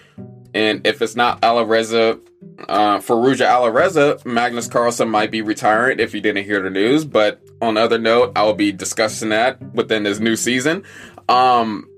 And 0.52 0.84
if 0.84 1.00
it's 1.00 1.14
not 1.14 1.40
Alireza 1.42 2.20
uh, 2.68 2.98
Firouzja 2.98 3.46
Alireza, 3.46 4.24
Magnus 4.24 4.66
Carlsen 4.66 5.08
might 5.08 5.30
be 5.30 5.42
retiring 5.42 6.00
if 6.00 6.14
you 6.14 6.20
didn't 6.20 6.44
hear 6.44 6.60
the 6.60 6.70
news. 6.70 7.04
But 7.04 7.40
on 7.60 7.76
other 7.76 7.98
note, 7.98 8.32
I 8.34 8.42
will 8.44 8.54
be 8.54 8.72
discussing 8.72 9.28
that 9.28 9.62
within 9.74 10.02
this 10.04 10.18
new 10.18 10.34
season. 10.34 10.82
Um, 11.28 11.88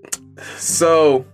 so 0.56 1.24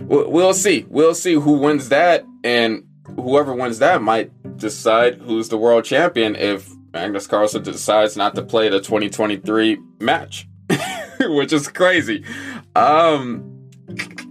we'll 0.00 0.54
see. 0.54 0.86
We'll 0.88 1.14
see 1.14 1.34
who 1.34 1.58
wins 1.58 1.88
that, 1.90 2.24
and 2.42 2.84
whoever 3.16 3.54
wins 3.54 3.78
that 3.78 4.02
might 4.02 4.30
decide 4.56 5.16
who's 5.16 5.48
the 5.48 5.58
world 5.58 5.84
champion 5.84 6.36
if 6.36 6.70
Magnus 6.92 7.26
Carlsen 7.26 7.62
decides 7.62 8.16
not 8.16 8.34
to 8.36 8.42
play 8.42 8.68
the 8.68 8.80
2023 8.80 9.78
match, 10.00 10.46
which 11.20 11.52
is 11.52 11.68
crazy. 11.68 12.24
Um, 12.76 13.70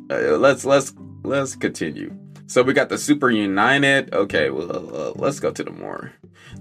uh, 0.09 0.37
let's 0.37 0.65
let's 0.65 0.93
let's 1.23 1.55
continue. 1.55 2.17
So 2.47 2.61
we 2.61 2.73
got 2.73 2.89
the 2.89 2.97
Super 2.97 3.29
United. 3.29 4.13
Okay, 4.13 4.49
well, 4.49 4.95
uh, 4.95 5.11
let's 5.15 5.39
go 5.39 5.51
to 5.51 5.63
the 5.63 5.71
more 5.71 6.13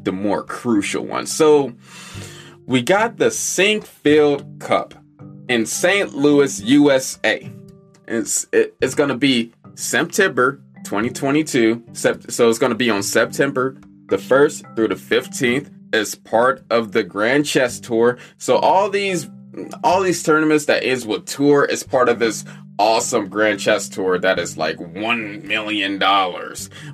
the 0.02 0.12
more 0.12 0.42
crucial 0.42 1.04
one. 1.04 1.26
So 1.26 1.72
we 2.66 2.82
got 2.82 3.18
the 3.18 3.26
Sinquefield 3.26 4.60
Cup 4.60 4.94
in 5.48 5.66
St. 5.66 6.14
Louis, 6.14 6.60
USA. 6.62 7.52
It's 8.06 8.46
it, 8.52 8.74
it's 8.80 8.94
gonna 8.94 9.16
be 9.16 9.52
September 9.74 10.60
2022. 10.84 11.82
So 11.92 12.48
it's 12.48 12.58
gonna 12.58 12.74
be 12.74 12.90
on 12.90 13.02
September 13.02 13.76
the 14.08 14.18
first 14.18 14.64
through 14.76 14.88
the 14.88 14.94
15th 14.94 15.70
as 15.92 16.14
part 16.14 16.64
of 16.70 16.92
the 16.92 17.02
Grand 17.02 17.46
Chess 17.46 17.80
Tour. 17.80 18.18
So 18.38 18.56
all 18.56 18.90
these 18.90 19.28
all 19.84 20.02
these 20.02 20.22
tournaments 20.22 20.64
that 20.66 20.82
is 20.82 21.06
with 21.06 21.26
tour 21.26 21.64
is 21.64 21.82
part 21.82 22.08
of 22.08 22.18
this 22.18 22.44
awesome 22.78 23.28
Grand 23.28 23.60
Chess 23.60 23.88
Tour 23.88 24.18
that 24.18 24.38
is 24.38 24.56
like 24.56 24.76
$1 24.76 25.44
million, 25.44 26.00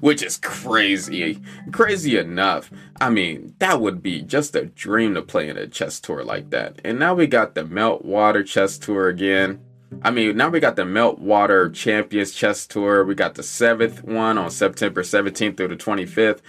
which 0.01 0.23
is 0.23 0.37
crazy. 0.39 1.41
Crazy 1.73 2.19
enough. 2.19 2.71
I 3.01 3.11
mean, 3.11 3.55
that 3.59 3.81
would 3.81 4.03
be 4.03 4.23
just 4.23 4.57
a 4.57 4.67
dream 4.67 5.15
to 5.15 5.23
play 5.23 5.49
in 5.49 5.57
a 5.57 5.67
chess 5.67 6.01
tour 6.01 6.25
like 6.25 6.51
that. 6.51 6.81
And 6.85 6.99
now 6.99 7.15
we 7.15 7.27
got 7.27 7.55
the 7.55 7.63
Meltwater 7.63 8.45
Chess 8.45 8.77
Tour 8.77 9.09
again. 9.09 9.61
I 10.03 10.11
mean, 10.11 10.37
now 10.37 10.49
we 10.49 10.61
got 10.61 10.77
the 10.77 10.83
Meltwater 10.83 11.73
Champions 11.73 12.33
Chess 12.33 12.67
Tour. 12.67 13.05
We 13.05 13.15
got 13.15 13.35
the 13.35 13.43
seventh 13.43 14.05
one 14.05 14.39
on 14.39 14.51
September 14.51 15.03
17th 15.03 15.57
through 15.57 15.69
the 15.69 15.77
25th. 15.77 16.41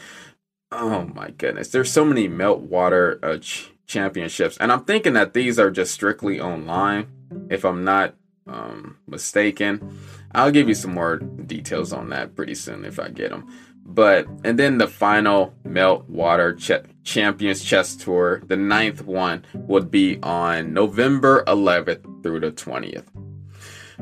Oh 0.72 1.10
my 1.14 1.32
goodness. 1.32 1.70
There's 1.70 1.92
so 1.92 2.06
many 2.06 2.28
Meltwater 2.30 3.24
uh, 3.24 3.40
ch- 3.40 3.72
championships. 3.88 4.58
And 4.58 4.72
I'm 4.72 4.86
thinking 4.86 5.14
that 5.14 5.34
these 5.34 5.58
are 5.58 5.72
just 5.72 5.94
strictly 5.94 6.40
online, 6.40 7.08
if 7.50 7.66
I'm 7.66 7.84
not 7.84 8.16
um, 8.46 8.98
mistaken. 9.08 9.98
I'll 10.34 10.52
give 10.52 10.68
you 10.68 10.76
some 10.76 10.94
more 10.94 11.18
details 11.18 11.92
on 11.92 12.10
that 12.10 12.36
pretty 12.36 12.56
soon 12.56 12.86
if 12.86 13.00
I 13.00 13.10
get 13.10 13.32
them. 13.32 13.48
But, 13.84 14.28
and 14.44 14.60
then 14.60 14.78
the 14.78 14.88
final 14.88 15.56
Meltwater 15.66 16.56
Ch- 16.56 16.86
Champions 17.04 17.64
Chess 17.64 17.96
Tour, 17.96 18.44
the 18.46 18.56
ninth 18.56 19.04
one, 19.04 19.44
would 19.56 19.90
be 19.90 20.20
on 20.22 20.74
November 20.74 21.44
11th 21.48 22.22
through 22.22 22.42
the 22.42 22.52
20th. 22.52 23.06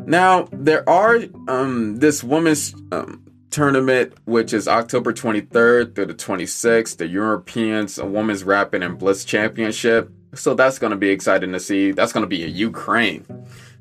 Now, 0.05 0.47
there 0.51 0.87
are 0.87 1.19
um, 1.47 1.97
this 1.97 2.23
women's 2.23 2.73
um, 2.91 3.23
tournament, 3.49 4.13
which 4.25 4.53
is 4.53 4.67
October 4.67 5.13
23rd 5.13 5.95
through 5.95 6.05
the 6.05 6.13
26th, 6.13 6.97
the 6.97 7.07
Europeans 7.07 8.01
Women's 8.01 8.43
Rapid 8.43 8.83
and 8.83 8.97
Blitz 8.97 9.25
Championship. 9.25 10.11
So 10.35 10.53
that's 10.53 10.79
going 10.79 10.91
to 10.91 10.97
be 10.97 11.09
exciting 11.09 11.51
to 11.53 11.59
see. 11.59 11.91
That's 11.91 12.13
going 12.13 12.23
to 12.23 12.27
be 12.27 12.43
in 12.43 12.55
Ukraine. 12.55 13.25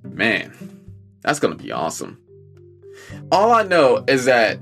Man, 0.03 0.53
that's 1.23 1.39
going 1.39 1.57
to 1.57 1.63
be 1.63 1.73
awesome. 1.73 2.19
All 3.31 3.53
I 3.53 3.65
know 3.65 4.05
is 4.09 4.25
that 4.25 4.59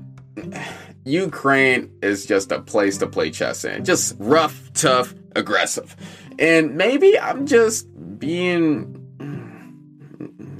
Ukraine 1.05 1.91
is 2.01 2.25
just 2.25 2.51
a 2.51 2.59
place 2.59 2.97
to 2.97 3.07
play 3.07 3.31
chess 3.31 3.63
in. 3.63 3.85
Just 3.85 4.15
rough, 4.19 4.71
tough, 4.73 5.13
aggressive. 5.35 5.95
And 6.39 6.75
maybe 6.75 7.17
I'm 7.17 7.45
just 7.45 7.87
being, 8.19 9.01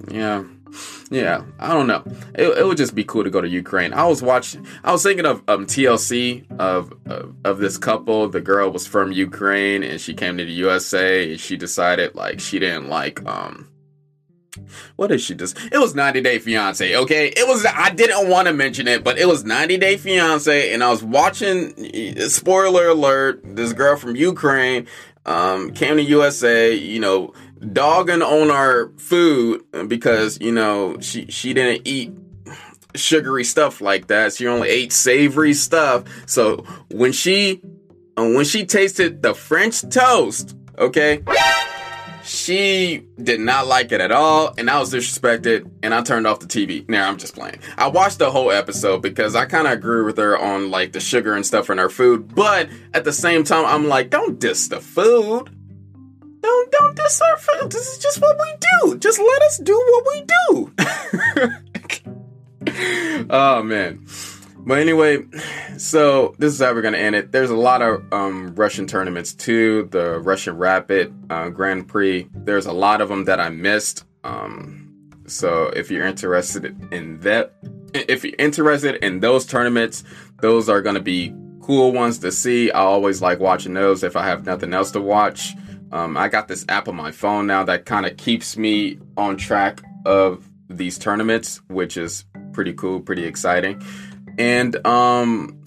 yeah, 0.09 0.43
yeah, 1.11 1.43
I 1.59 1.73
don't 1.73 1.87
know. 1.87 2.03
It, 2.33 2.57
it, 2.57 2.65
would 2.65 2.77
just 2.77 2.95
be 2.95 3.03
cool 3.03 3.23
to 3.23 3.29
go 3.29 3.41
to 3.41 3.47
Ukraine. 3.47 3.93
I 3.93 4.05
was 4.05 4.21
watching. 4.21 4.65
I 4.83 4.91
was 4.91 5.03
thinking 5.03 5.25
of 5.25 5.43
um, 5.47 5.65
TLC 5.65 6.49
of, 6.59 6.93
of 7.05 7.35
of 7.43 7.57
this 7.59 7.77
couple. 7.77 8.27
The 8.27 8.41
girl 8.41 8.69
was 8.71 8.87
from 8.87 9.11
Ukraine 9.11 9.83
and 9.83 10.01
she 10.01 10.13
came 10.13 10.37
to 10.37 10.45
the 10.45 10.51
USA 10.51 11.31
and 11.31 11.39
she 11.39 11.57
decided 11.57 12.15
like 12.15 12.39
she 12.39 12.59
didn't 12.59 12.89
like 12.89 13.25
um. 13.25 13.69
What 14.95 15.07
did 15.07 15.19
she 15.19 15.35
just? 15.35 15.57
It 15.69 15.77
was 15.79 15.95
90 15.95 16.21
Day 16.21 16.39
Fiance. 16.39 16.95
Okay, 16.95 17.27
it 17.27 17.45
was. 17.45 17.65
I 17.65 17.89
didn't 17.89 18.29
want 18.29 18.47
to 18.47 18.53
mention 18.53 18.87
it, 18.87 19.03
but 19.03 19.17
it 19.17 19.27
was 19.27 19.43
90 19.43 19.77
Day 19.77 19.97
Fiance, 19.97 20.73
and 20.73 20.81
I 20.81 20.89
was 20.89 21.03
watching. 21.03 21.73
Spoiler 22.29 22.87
alert: 22.87 23.41
This 23.43 23.73
girl 23.73 23.97
from 23.97 24.15
Ukraine 24.15 24.87
um, 25.25 25.71
came 25.73 25.97
to 25.97 26.03
USA. 26.03 26.73
You 26.73 27.01
know 27.01 27.33
dogging 27.59 28.21
on 28.21 28.51
our 28.51 28.91
food 28.97 29.63
because 29.87 30.39
you 30.41 30.51
know 30.51 30.99
she 30.99 31.25
she 31.27 31.53
didn't 31.53 31.87
eat 31.87 32.13
sugary 32.95 33.43
stuff 33.43 33.81
like 33.81 34.07
that. 34.07 34.33
She 34.33 34.47
only 34.47 34.69
ate 34.69 34.91
savory 34.91 35.53
stuff. 35.53 36.03
So 36.25 36.65
when 36.91 37.11
she 37.11 37.61
uh, 38.17 38.23
when 38.23 38.45
she 38.45 38.65
tasted 38.65 39.21
the 39.21 39.33
French 39.33 39.81
toast, 39.89 40.55
okay, 40.77 41.23
she 42.23 43.05
did 43.21 43.39
not 43.39 43.67
like 43.67 43.91
it 43.91 44.01
at 44.01 44.11
all, 44.11 44.53
and 44.57 44.69
I 44.69 44.79
was 44.79 44.93
disrespected, 44.93 45.69
and 45.83 45.93
I 45.93 46.01
turned 46.01 46.25
off 46.25 46.39
the 46.39 46.47
TV. 46.47 46.87
Now 46.89 47.07
I'm 47.07 47.17
just 47.17 47.35
playing. 47.35 47.59
I 47.77 47.87
watched 47.87 48.19
the 48.19 48.31
whole 48.31 48.51
episode 48.51 49.01
because 49.01 49.35
I 49.35 49.45
kind 49.45 49.67
of 49.67 49.73
agree 49.73 50.03
with 50.03 50.17
her 50.17 50.37
on 50.37 50.71
like 50.71 50.93
the 50.93 50.99
sugar 50.99 51.35
and 51.35 51.45
stuff 51.45 51.69
in 51.69 51.77
her 51.77 51.89
food, 51.89 52.33
but 52.33 52.69
at 52.93 53.03
the 53.03 53.13
same 53.13 53.43
time, 53.43 53.65
I'm 53.65 53.87
like, 53.87 54.09
don't 54.09 54.39
diss 54.39 54.67
the 54.67 54.79
food. 54.79 55.49
Don't 56.45 56.71
don't 56.71 56.95
diss 56.95 57.19
our 57.21 57.37
food. 57.37 57.71
This 57.71 57.87
is 57.87 57.97
just 57.97 58.21
what 58.21 58.37
we 58.37 58.53
do. 58.59 58.99
Just 58.99 59.17
let 59.17 59.41
us 59.41 59.57
do 59.57 59.73
what 59.73 60.05
we 60.13 60.25
do. 60.35 60.71
oh 63.31 63.63
man. 63.63 64.05
But 64.59 64.77
anyway, 64.77 65.23
so 65.77 66.35
this 66.37 66.53
is 66.53 66.59
how 66.59 66.71
we're 66.75 66.83
gonna 66.83 66.99
end 66.99 67.15
it. 67.15 67.31
There's 67.31 67.49
a 67.49 67.55
lot 67.55 67.81
of 67.81 68.03
um, 68.13 68.53
Russian 68.53 68.85
tournaments 68.85 69.33
too. 69.33 69.87
The 69.89 70.19
Russian 70.19 70.55
Rapid 70.57 71.15
uh, 71.31 71.49
Grand 71.49 71.87
Prix. 71.87 72.27
There's 72.31 72.67
a 72.67 72.73
lot 72.73 73.01
of 73.01 73.09
them 73.09 73.25
that 73.25 73.39
I 73.39 73.49
missed. 73.49 74.05
Um, 74.23 74.93
so 75.25 75.69
if 75.69 75.89
you're 75.89 76.05
interested 76.05 76.65
in 76.93 77.21
that, 77.21 77.53
if 77.95 78.23
you're 78.23 78.35
interested 78.37 79.03
in 79.03 79.19
those 79.19 79.47
tournaments, 79.47 80.03
those 80.41 80.69
are 80.69 80.83
gonna 80.83 80.99
be 80.99 81.33
cool 81.63 81.91
ones 81.91 82.19
to 82.19 82.31
see. 82.31 82.69
I 82.69 82.81
always 82.81 83.19
like 83.19 83.39
watching 83.39 83.73
those 83.73 84.03
if 84.03 84.15
I 84.15 84.27
have 84.27 84.45
nothing 84.45 84.75
else 84.75 84.91
to 84.91 85.01
watch. 85.01 85.55
Um, 85.91 86.17
I 86.17 86.27
got 86.27 86.47
this 86.47 86.65
app 86.67 86.87
on 86.87 86.95
my 86.95 87.11
phone 87.11 87.47
now 87.47 87.63
that 87.63 87.85
kind 87.85 88.05
of 88.05 88.17
keeps 88.17 88.57
me 88.57 88.99
on 89.17 89.37
track 89.37 89.81
of 90.05 90.49
these 90.69 90.97
tournaments, 90.97 91.61
which 91.67 91.97
is 91.97 92.25
pretty 92.53 92.73
cool, 92.73 92.99
pretty 92.99 93.25
exciting. 93.25 93.81
And 94.37 94.85
um, 94.85 95.61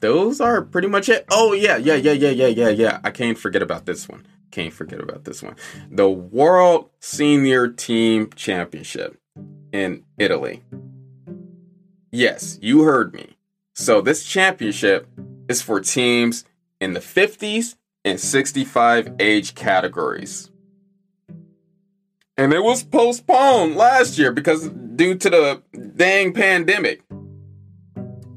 those 0.00 0.40
are 0.40 0.62
pretty 0.62 0.88
much 0.88 1.08
it. 1.08 1.26
Oh 1.30 1.52
yeah, 1.52 1.76
yeah, 1.76 1.94
yeah, 1.94 2.12
yeah, 2.12 2.30
yeah, 2.30 2.46
yeah, 2.46 2.68
yeah. 2.68 3.00
I 3.04 3.10
can't 3.10 3.38
forget 3.38 3.62
about 3.62 3.86
this 3.86 4.08
one. 4.08 4.26
Can't 4.50 4.72
forget 4.72 5.00
about 5.00 5.24
this 5.24 5.42
one. 5.42 5.56
The 5.90 6.10
World 6.10 6.90
Senior 7.00 7.68
Team 7.68 8.30
Championship 8.34 9.18
in 9.72 10.04
Italy. 10.18 10.62
Yes, 12.10 12.58
you 12.60 12.82
heard 12.82 13.14
me. 13.14 13.36
So 13.74 14.02
this 14.02 14.24
championship 14.24 15.08
is 15.48 15.62
for 15.62 15.80
teams 15.80 16.44
in 16.80 16.92
the 16.92 17.00
50s 17.00 17.76
in 18.04 18.18
65 18.18 19.14
age 19.20 19.54
categories. 19.54 20.50
And 22.36 22.52
it 22.52 22.62
was 22.62 22.82
postponed 22.82 23.76
last 23.76 24.18
year 24.18 24.32
because 24.32 24.68
due 24.68 25.14
to 25.14 25.30
the 25.30 25.62
dang 25.96 26.32
pandemic. 26.32 27.02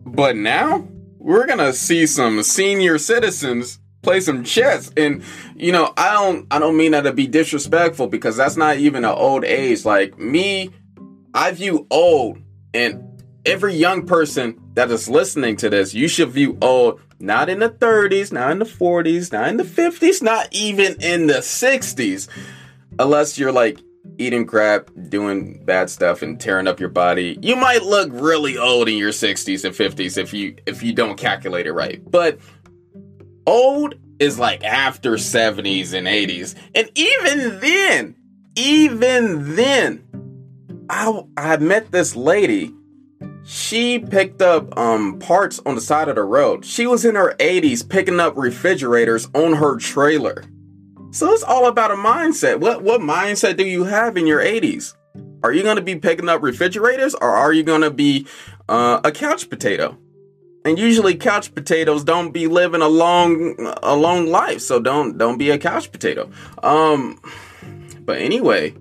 But 0.05 0.35
now 0.35 0.87
we're 1.17 1.47
to 1.47 1.73
see 1.73 2.05
some 2.05 2.43
senior 2.43 2.97
citizens 2.97 3.79
play 4.01 4.19
some 4.19 4.43
chess 4.43 4.91
and 4.95 5.23
you 5.55 5.71
know, 5.71 5.91
I 5.97 6.13
don't 6.13 6.45
I 6.51 6.59
don't 6.59 6.77
mean 6.77 6.91
that 6.91 7.01
to 7.01 7.13
be 7.13 7.25
disrespectful 7.25 8.07
because 8.07 8.37
that's 8.37 8.55
not 8.55 8.77
even 8.77 9.03
an 9.03 9.11
old 9.11 9.43
age 9.43 9.83
like 9.83 10.19
me 10.19 10.69
I 11.33 11.51
view 11.51 11.87
old 11.89 12.37
and 12.73 13.23
every 13.45 13.73
young 13.73 14.05
person 14.05 14.59
that 14.73 14.91
is 14.91 15.09
listening 15.09 15.55
to 15.57 15.69
this, 15.69 15.93
you 15.93 16.07
should 16.07 16.29
view 16.29 16.57
old 16.61 17.01
not 17.19 17.49
in 17.49 17.59
the 17.59 17.69
30s, 17.69 18.31
not 18.31 18.51
in 18.51 18.59
the 18.59 18.65
40s, 18.65 19.31
not 19.31 19.49
in 19.49 19.57
the 19.57 19.63
50s, 19.63 20.21
not 20.21 20.47
even 20.51 20.95
in 21.01 21.27
the 21.27 21.35
60s. 21.35 22.27
Unless 22.99 23.37
you're 23.37 23.51
like 23.51 23.79
eating 24.17 24.45
crap, 24.45 24.89
doing 25.09 25.63
bad 25.65 25.89
stuff 25.89 26.21
and 26.21 26.39
tearing 26.39 26.67
up 26.67 26.79
your 26.79 26.89
body. 26.89 27.37
You 27.41 27.55
might 27.55 27.83
look 27.83 28.09
really 28.11 28.57
old 28.57 28.87
in 28.87 28.97
your 28.97 29.11
60s 29.11 29.65
and 29.65 29.75
50s 29.75 30.17
if 30.17 30.33
you 30.33 30.55
if 30.65 30.83
you 30.83 30.93
don't 30.93 31.17
calculate 31.17 31.67
it 31.67 31.73
right. 31.73 32.01
But 32.09 32.39
old 33.45 33.95
is 34.19 34.39
like 34.39 34.63
after 34.63 35.13
70s 35.13 35.93
and 35.93 36.07
80s. 36.07 36.55
And 36.73 36.89
even 36.95 37.59
then, 37.59 38.15
even 38.55 39.55
then, 39.55 40.03
I 40.89 41.23
I 41.35 41.57
met 41.57 41.91
this 41.91 42.15
lady 42.15 42.73
she 43.45 43.99
picked 43.99 44.41
up 44.41 44.75
um, 44.77 45.19
parts 45.19 45.61
on 45.65 45.75
the 45.75 45.81
side 45.81 46.09
of 46.09 46.15
the 46.15 46.23
road. 46.23 46.65
She 46.65 46.87
was 46.87 47.05
in 47.05 47.13
her 47.13 47.35
80s 47.39 47.87
picking 47.87 48.19
up 48.19 48.35
refrigerators 48.35 49.27
on 49.35 49.53
her 49.53 49.77
trailer. 49.77 50.43
So 51.11 51.31
it's 51.31 51.43
all 51.43 51.67
about 51.67 51.91
a 51.91 51.95
mindset. 51.95 52.59
What 52.59 52.81
what 52.81 53.01
mindset 53.01 53.55
do 53.55 53.65
you 53.65 53.83
have 53.83 54.17
in 54.17 54.25
your 54.27 54.41
80s? 54.41 54.95
Are 55.43 55.53
you 55.53 55.61
going 55.61 55.77
to 55.77 55.81
be 55.81 55.95
picking 55.95 56.27
up 56.27 56.41
refrigerators 56.41 57.13
or 57.13 57.29
are 57.29 57.53
you 57.53 57.61
going 57.61 57.81
to 57.81 57.91
be 57.91 58.27
uh, 58.67 58.99
a 59.03 59.11
couch 59.11 59.49
potato? 59.49 59.97
And 60.65 60.79
usually 60.79 61.15
couch 61.15 61.53
potatoes 61.53 62.03
don't 62.03 62.31
be 62.31 62.47
living 62.47 62.81
a 62.81 62.87
long 62.87 63.55
a 63.83 63.95
long 63.95 64.25
life, 64.25 64.61
so 64.61 64.79
don't 64.79 65.19
don't 65.19 65.37
be 65.37 65.51
a 65.51 65.59
couch 65.59 65.91
potato. 65.91 66.31
Um 66.63 67.21
but 67.99 68.17
anyway, 68.17 68.73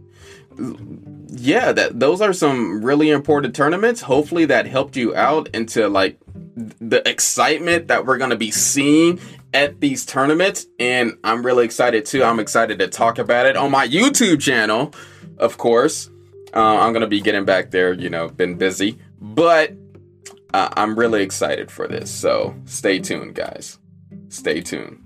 yeah, 1.37 1.73
that 1.73 1.99
those 1.99 2.21
are 2.21 2.33
some 2.33 2.85
really 2.85 3.11
important 3.11 3.55
tournaments. 3.55 4.03
Hopefully 4.03 4.45
that 4.47 4.67
helped 4.67 4.97
you 4.97 5.15
out 5.15 5.49
into 5.55 5.89
like 5.89 6.19
the 6.57 7.07
excitement 7.09 7.89
that 7.89 8.07
we're 8.07 8.19
going 8.19 8.31
to 8.31 8.37
be 8.37 8.51
seeing 8.51 9.21
at 9.53 9.81
these 9.81 10.05
tournaments 10.05 10.67
and 10.79 11.17
I'm 11.23 11.45
really 11.45 11.65
excited 11.65 12.05
too. 12.05 12.25
I'm 12.25 12.41
excited 12.41 12.79
to 12.81 12.89
talk 12.89 13.19
about 13.19 13.47
it 13.47 13.57
on 13.57 13.71
my 13.71 13.87
YouTube 13.87 14.41
channel, 14.41 14.93
of 15.39 15.59
course. 15.59 16.11
Uh, 16.55 16.79
I'm 16.79 16.93
going 16.93 17.03
to 17.03 17.09
be 17.09 17.21
getting 17.21 17.45
back 17.45 17.71
there, 17.71 17.93
you 17.93 18.11
know, 18.11 18.29
been 18.29 18.57
busy, 18.57 18.99
but 19.21 19.73
uh, 20.53 20.69
I'm 20.77 20.97
really 20.97 21.23
excited 21.23 21.71
for 21.71 21.89
this. 21.89 22.11
So 22.11 22.55
stay 22.65 23.01
tuned, 23.01 23.35
guys. 23.35 23.79
Stay 24.29 24.61
tuned. 24.61 25.04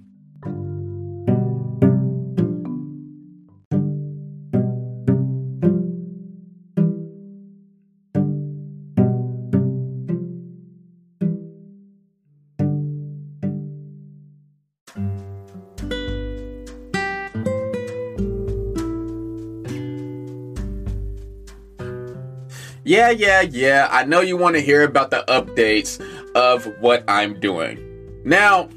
Yeah, 22.98 23.10
yeah, 23.10 23.42
yeah. 23.42 23.88
I 23.92 24.04
know 24.06 24.22
you 24.22 24.36
want 24.36 24.56
to 24.56 24.60
hear 24.60 24.82
about 24.82 25.12
the 25.12 25.24
updates 25.28 26.00
of 26.34 26.64
what 26.80 27.04
I'm 27.06 27.38
doing. 27.38 27.78
Now, 28.24 28.70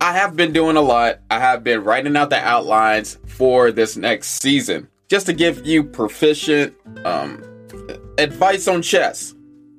I 0.00 0.12
have 0.12 0.36
been 0.36 0.52
doing 0.52 0.76
a 0.76 0.80
lot. 0.80 1.18
I 1.32 1.40
have 1.40 1.64
been 1.64 1.82
writing 1.82 2.16
out 2.16 2.30
the 2.30 2.38
outlines 2.38 3.18
for 3.26 3.72
this 3.72 3.96
next 3.96 4.40
season 4.40 4.86
just 5.08 5.26
to 5.26 5.32
give 5.32 5.66
you 5.66 5.82
proficient 5.82 6.76
um, 7.04 7.42
advice 8.18 8.68
on 8.68 8.82
chess. 8.82 9.34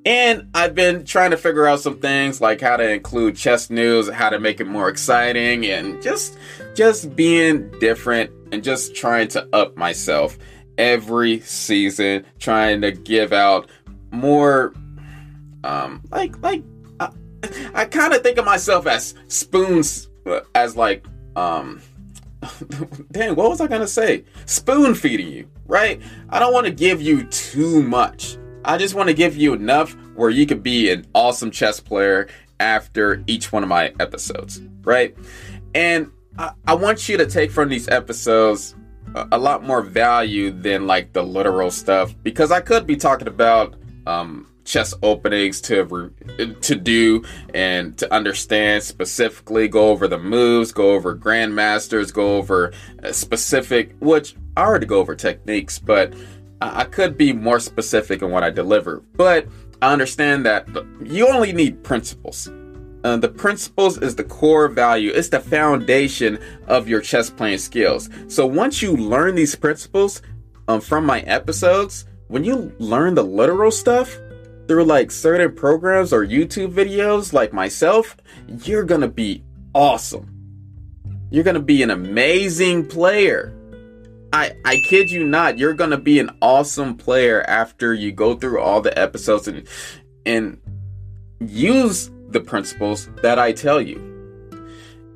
And 0.05 0.49
I've 0.53 0.75
been 0.75 1.05
trying 1.05 1.31
to 1.31 1.37
figure 1.37 1.65
out 1.65 1.79
some 1.79 1.99
things 1.99 2.41
like 2.41 2.59
how 2.59 2.75
to 2.75 2.91
include 2.91 3.37
chess 3.37 3.69
news, 3.69 4.09
how 4.09 4.31
to 4.31 4.37
make 4.37 4.59
it 4.59 4.67
more 4.67 4.89
exciting 4.89 5.65
and 5.65 6.01
just 6.01 6.37
just 6.73 7.15
being 7.15 7.71
different 7.79 8.31
and 8.51 8.65
just 8.65 8.97
trying 8.97 9.29
to 9.29 9.47
up 9.55 9.77
myself 9.77 10.37
every 10.77 11.39
season, 11.41 12.25
trying 12.39 12.81
to 12.81 12.91
give 12.91 13.33
out 13.33 13.69
more, 14.11 14.73
um, 15.63 16.01
like 16.11 16.39
like 16.41 16.63
I, 16.99 17.09
I 17.73 17.85
kind 17.85 18.13
of 18.13 18.21
think 18.21 18.37
of 18.37 18.45
myself 18.45 18.87
as 18.87 19.15
spoons, 19.27 20.09
as 20.53 20.75
like 20.75 21.05
um. 21.35 21.81
Dang, 23.11 23.35
what 23.35 23.49
was 23.49 23.59
I 23.59 23.67
gonna 23.67 23.87
say? 23.87 24.23
Spoon 24.45 24.93
feeding 24.93 25.29
you, 25.29 25.49
right? 25.65 26.01
I 26.29 26.39
don't 26.39 26.53
want 26.53 26.67
to 26.67 26.71
give 26.71 27.01
you 27.01 27.23
too 27.23 27.81
much. 27.81 28.37
I 28.63 28.77
just 28.77 28.93
want 28.93 29.09
to 29.09 29.15
give 29.15 29.35
you 29.35 29.53
enough 29.53 29.95
where 30.15 30.29
you 30.29 30.45
could 30.45 30.61
be 30.61 30.91
an 30.91 31.05
awesome 31.13 31.49
chess 31.49 31.79
player 31.79 32.27
after 32.59 33.23
each 33.27 33.51
one 33.51 33.63
of 33.63 33.69
my 33.69 33.93
episodes, 33.99 34.61
right? 34.83 35.15
And 35.73 36.11
I, 36.37 36.51
I 36.67 36.73
want 36.73 37.07
you 37.09 37.17
to 37.17 37.25
take 37.25 37.51
from 37.51 37.69
these 37.69 37.87
episodes 37.87 38.75
a 39.31 39.37
lot 39.37 39.63
more 39.63 39.81
value 39.81 40.51
than 40.51 40.87
like 40.87 41.13
the 41.13 41.23
literal 41.23 41.71
stuff 41.71 42.13
because 42.23 42.51
I 42.51 42.59
could 42.59 42.85
be 42.85 42.97
talking 42.97 43.27
about 43.27 43.75
um, 44.05 44.47
chess 44.65 44.93
openings 45.03 45.61
to 45.61 46.11
to 46.61 46.75
do 46.75 47.23
and 47.53 47.97
to 47.97 48.11
understand 48.13 48.83
specifically 48.83 49.67
go 49.67 49.89
over 49.89 50.07
the 50.07 50.17
moves 50.17 50.71
go 50.71 50.91
over 50.91 51.15
grandmasters 51.15 52.11
go 52.11 52.35
over 52.35 52.73
uh, 53.03 53.11
specific 53.11 53.95
which 53.99 54.35
i 54.57 54.63
already 54.63 54.87
go 54.87 54.97
over 54.97 55.15
techniques 55.15 55.77
but 55.77 56.13
i 56.61 56.83
could 56.83 57.15
be 57.15 57.31
more 57.31 57.59
specific 57.59 58.23
in 58.23 58.31
what 58.31 58.43
i 58.43 58.49
deliver. 58.49 59.03
But 59.15 59.47
i 59.83 59.93
understand 59.93 60.45
that 60.47 60.67
you 61.03 61.27
only 61.27 61.53
need 61.53 61.83
principles 61.83 62.49
uh, 63.05 63.15
the 63.15 63.29
principles 63.29 63.97
is 63.99 64.15
the 64.15 64.23
core 64.23 64.67
value 64.67 65.11
it's 65.13 65.29
the 65.29 65.39
foundation 65.39 66.37
of 66.67 66.89
your 66.89 66.99
chess 66.99 67.29
playing 67.29 67.57
skills 67.57 68.09
so 68.27 68.45
once 68.45 68.81
you 68.81 68.97
learn 68.97 69.35
these 69.35 69.55
principles 69.55 70.21
um, 70.67 70.81
from 70.81 71.05
my 71.05 71.21
episodes 71.21 72.05
when 72.27 72.43
you 72.43 72.73
learn 72.79 73.15
the 73.15 73.23
literal 73.23 73.71
stuff 73.71 74.17
through 74.67 74.83
like 74.83 75.11
certain 75.11 75.53
programs 75.53 76.11
or 76.11 76.25
YouTube 76.25 76.73
videos 76.73 77.33
like 77.33 77.53
myself, 77.53 78.17
you're 78.63 78.83
gonna 78.83 79.07
be 79.07 79.43
awesome. 79.73 80.31
You're 81.31 81.43
gonna 81.43 81.59
be 81.59 81.83
an 81.83 81.91
amazing 81.91 82.87
player. 82.87 83.53
I 84.33 84.53
I 84.65 84.77
kid 84.89 85.11
you 85.11 85.23
not, 85.23 85.57
you're 85.57 85.73
gonna 85.73 85.99
be 85.99 86.19
an 86.19 86.31
awesome 86.41 86.95
player 86.95 87.43
after 87.43 87.93
you 87.93 88.11
go 88.11 88.35
through 88.35 88.59
all 88.59 88.81
the 88.81 88.97
episodes 88.97 89.47
and 89.47 89.67
and 90.25 90.59
use 91.39 92.09
the 92.35 92.41
principles 92.41 93.09
that 93.23 93.39
I 93.39 93.53
tell 93.53 93.81
you. 93.81 93.97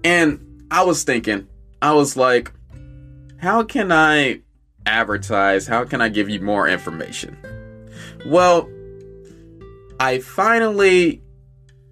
And 0.04 0.66
I 0.72 0.84
was 0.84 1.04
thinking, 1.04 1.48
I 1.82 1.94
was 1.94 2.16
like, 2.16 2.52
how 3.38 3.64
can 3.64 3.92
I 3.92 4.42
advertise? 4.86 5.68
How 5.68 5.84
can 5.84 6.00
I 6.02 6.08
give 6.08 6.30
you 6.30 6.40
more 6.40 6.68
information? 6.68 7.38
Well, 8.26 8.70
I 10.00 10.20
finally, 10.20 11.22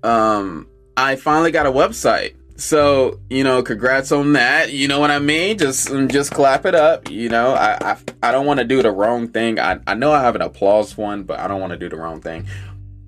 um, 0.01 0.67
I 0.95 1.17
finally 1.17 1.51
got 1.51 1.65
a 1.65 1.71
website. 1.71 2.35
So 2.55 3.19
you 3.29 3.43
know, 3.43 3.61
congrats 3.61 4.11
on 4.11 4.33
that. 4.33 4.71
You 4.71 4.87
know 4.87 4.99
what 4.99 5.11
I 5.11 5.19
mean? 5.19 5.59
Just 5.59 5.89
just 6.07 6.31
clap 6.31 6.65
it 6.65 6.73
up. 6.73 7.11
You 7.11 7.29
know, 7.29 7.51
I 7.53 7.77
I, 7.91 7.97
I 8.23 8.31
don't 8.31 8.47
want 8.47 8.59
to 8.59 8.65
do 8.65 8.81
the 8.81 8.89
wrong 8.89 9.27
thing. 9.27 9.59
I 9.59 9.79
I 9.85 9.93
know 9.93 10.11
I 10.11 10.23
have 10.23 10.35
an 10.35 10.41
applause 10.41 10.97
one, 10.97 11.23
but 11.23 11.39
I 11.39 11.47
don't 11.47 11.61
want 11.61 11.73
to 11.73 11.77
do 11.77 11.87
the 11.87 11.97
wrong 11.97 12.19
thing. 12.19 12.47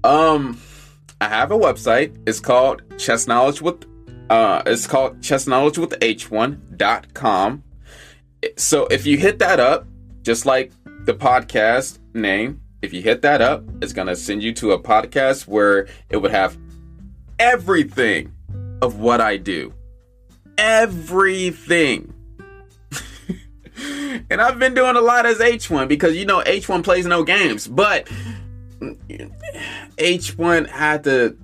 Um, 0.04 0.62
I 1.22 1.28
have 1.28 1.52
a 1.52 1.58
website. 1.58 2.18
It's 2.26 2.40
called 2.40 2.82
Chess 2.98 3.28
Knowledge 3.28 3.62
with 3.62 3.86
uh, 4.30 4.62
it's 4.66 4.88
called 4.88 5.22
Chess 5.22 5.48
Knowledge 5.48 5.78
with 5.78 5.92
H1.com. 6.00 7.64
So 8.58 8.88
if 8.88 9.06
you 9.06 9.18
hit 9.18 9.40
that 9.40 9.60
up, 9.60 9.88
just 10.22 10.46
like 10.46 10.72
the 11.06 11.14
podcast 11.14 12.00
name, 12.14 12.62
if 12.82 12.94
you 12.94 13.02
hit 13.02 13.22
that 13.24 13.42
up, 13.42 13.64
it's 13.82 13.92
to 13.92 14.16
send 14.16 14.44
you 14.44 14.54
to 14.54 14.72
a 14.72 14.80
podcast 14.82 15.48
where 15.48 15.88
it 16.10 16.18
would 16.18 16.32
have 16.32 16.58
everything 17.38 18.32
of 18.82 19.00
what 19.00 19.20
I 19.20 19.38
do. 19.38 19.74
Everything. 20.58 22.14
and 24.30 24.42
I've 24.42 24.60
been 24.60 24.74
doing 24.74 24.96
a 24.96 25.02
lot 25.02 25.26
as 25.26 25.40
H1 25.40 25.88
because 25.88 26.16
you 26.16 26.26
know 26.26 26.42
H1 26.42 26.84
plays 26.84 27.06
no 27.06 27.24
games, 27.24 27.68
but 27.68 28.08
H1 28.80 30.70
had 30.70 31.04
to 31.06 31.36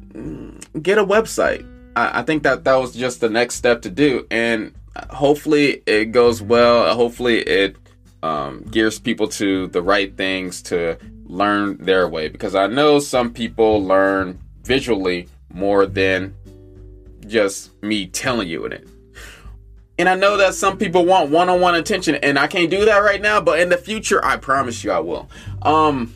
get 0.81 0.97
a 0.97 1.05
website. 1.05 1.65
I, 1.95 2.19
I 2.19 2.23
think 2.23 2.43
that 2.43 2.63
that 2.63 2.75
was 2.75 2.93
just 2.93 3.21
the 3.21 3.29
next 3.29 3.55
step 3.55 3.81
to 3.83 3.89
do, 3.89 4.25
and 4.31 4.73
hopefully 5.09 5.83
it 5.85 6.11
goes 6.11 6.41
well. 6.41 6.93
Hopefully 6.95 7.39
it 7.39 7.75
um, 8.23 8.63
gears 8.63 8.99
people 8.99 9.27
to 9.27 9.67
the 9.67 9.81
right 9.81 10.15
things 10.15 10.61
to 10.63 10.97
learn 11.25 11.77
their 11.77 12.07
way 12.07 12.27
because 12.29 12.55
I 12.55 12.67
know 12.67 12.99
some 12.99 13.33
people 13.33 13.83
learn 13.83 14.39
visually 14.63 15.27
more 15.53 15.85
than 15.85 16.35
just 17.27 17.71
me 17.83 18.07
telling 18.07 18.47
you 18.47 18.65
it. 18.65 18.87
And 19.97 20.09
I 20.09 20.15
know 20.15 20.37
that 20.37 20.55
some 20.55 20.77
people 20.77 21.05
want 21.05 21.31
one-on-one 21.31 21.75
attention 21.75 22.15
and 22.15 22.37
I 22.37 22.47
can't 22.47 22.69
do 22.69 22.85
that 22.85 22.97
right 22.97 23.21
now, 23.21 23.39
but 23.41 23.59
in 23.59 23.69
the 23.69 23.77
future 23.77 24.23
I 24.23 24.37
promise 24.37 24.83
you 24.83 24.91
I 24.91 24.99
will. 24.99 25.29
Um 25.61 26.13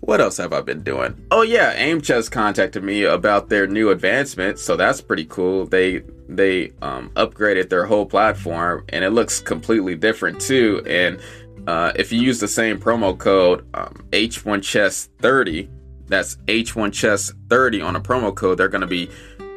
what 0.00 0.20
else 0.20 0.36
have 0.36 0.52
I 0.52 0.60
been 0.60 0.82
doing? 0.82 1.26
Oh 1.30 1.42
yeah, 1.42 1.72
Aim 1.74 2.00
Chess 2.00 2.28
contacted 2.28 2.82
me 2.82 3.04
about 3.04 3.48
their 3.48 3.66
new 3.66 3.90
advancement, 3.90 4.58
so 4.58 4.76
that's 4.76 5.00
pretty 5.00 5.24
cool. 5.26 5.66
They 5.66 6.02
they 6.28 6.72
um, 6.82 7.10
upgraded 7.10 7.68
their 7.70 7.86
whole 7.86 8.06
platform 8.06 8.84
and 8.90 9.04
it 9.04 9.10
looks 9.10 9.40
completely 9.40 9.94
different 9.94 10.40
too. 10.40 10.82
And 10.86 11.20
uh, 11.66 11.92
if 11.96 12.12
you 12.12 12.20
use 12.20 12.38
the 12.38 12.48
same 12.48 12.78
promo 12.78 13.16
code 13.16 13.66
um, 13.74 14.06
H1Chess30, 14.12 15.68
that's 16.06 16.36
H1Chess30 16.46 17.84
on 17.84 17.96
a 17.96 18.00
promo 18.00 18.34
code, 18.34 18.58
they're 18.58 18.68
going 18.68 18.82
to 18.82 18.86
be 18.86 19.10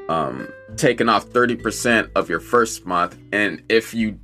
um, 0.10 0.48
taking 0.76 1.10
off 1.10 1.28
30% 1.28 2.12
of 2.16 2.30
your 2.30 2.40
first 2.40 2.86
month. 2.86 3.18
And 3.32 3.64
if 3.70 3.94
you 3.94 4.20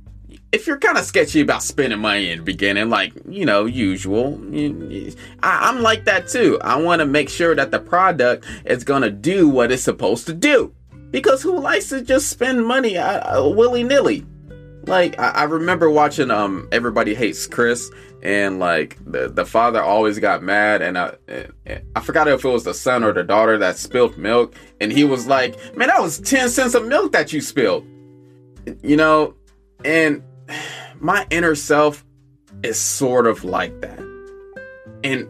if 0.52 0.66
you're 0.66 0.78
kind 0.78 0.98
of 0.98 1.04
sketchy 1.04 1.40
about 1.40 1.62
spending 1.62 1.98
money 1.98 2.30
in 2.30 2.38
the 2.38 2.44
beginning, 2.44 2.90
like 2.90 3.12
you 3.28 3.44
know, 3.44 3.64
usual, 3.64 4.40
I, 5.42 5.68
am 5.68 5.82
like 5.82 6.04
that 6.04 6.28
too. 6.28 6.58
I 6.62 6.76
want 6.76 7.00
to 7.00 7.06
make 7.06 7.28
sure 7.28 7.54
that 7.54 7.70
the 7.70 7.78
product 7.78 8.46
is 8.64 8.84
gonna 8.84 9.10
do 9.10 9.48
what 9.48 9.72
it's 9.72 9.82
supposed 9.82 10.26
to 10.26 10.34
do, 10.34 10.74
because 11.10 11.42
who 11.42 11.58
likes 11.58 11.88
to 11.90 12.02
just 12.02 12.28
spend 12.28 12.66
money 12.66 12.96
uh, 12.96 13.38
uh 13.38 13.48
willy 13.48 13.82
nilly? 13.82 14.26
Like 14.86 15.18
I, 15.18 15.30
I 15.30 15.42
remember 15.44 15.90
watching 15.90 16.30
um 16.30 16.68
Everybody 16.72 17.14
Hates 17.14 17.46
Chris 17.46 17.90
and 18.22 18.58
like 18.58 18.96
the 19.06 19.28
the 19.28 19.44
father 19.44 19.82
always 19.82 20.18
got 20.18 20.42
mad 20.42 20.82
and 20.82 20.98
I 20.98 21.14
I 21.94 22.00
forgot 22.00 22.26
if 22.26 22.44
it 22.44 22.48
was 22.48 22.64
the 22.64 22.74
son 22.74 23.04
or 23.04 23.12
the 23.12 23.22
daughter 23.22 23.58
that 23.58 23.76
spilled 23.78 24.18
milk 24.18 24.54
and 24.80 24.90
he 24.90 25.04
was 25.04 25.26
like, 25.26 25.76
"Man, 25.76 25.88
that 25.88 26.00
was 26.00 26.18
10 26.20 26.48
cents 26.48 26.74
of 26.74 26.86
milk 26.86 27.12
that 27.12 27.32
you 27.32 27.40
spilled." 27.40 27.86
You 28.82 28.96
know, 28.96 29.34
and 29.84 30.22
my 31.00 31.26
inner 31.30 31.54
self 31.54 32.04
is 32.62 32.78
sort 32.78 33.26
of 33.26 33.44
like 33.44 33.80
that. 33.80 33.98
And 35.04 35.28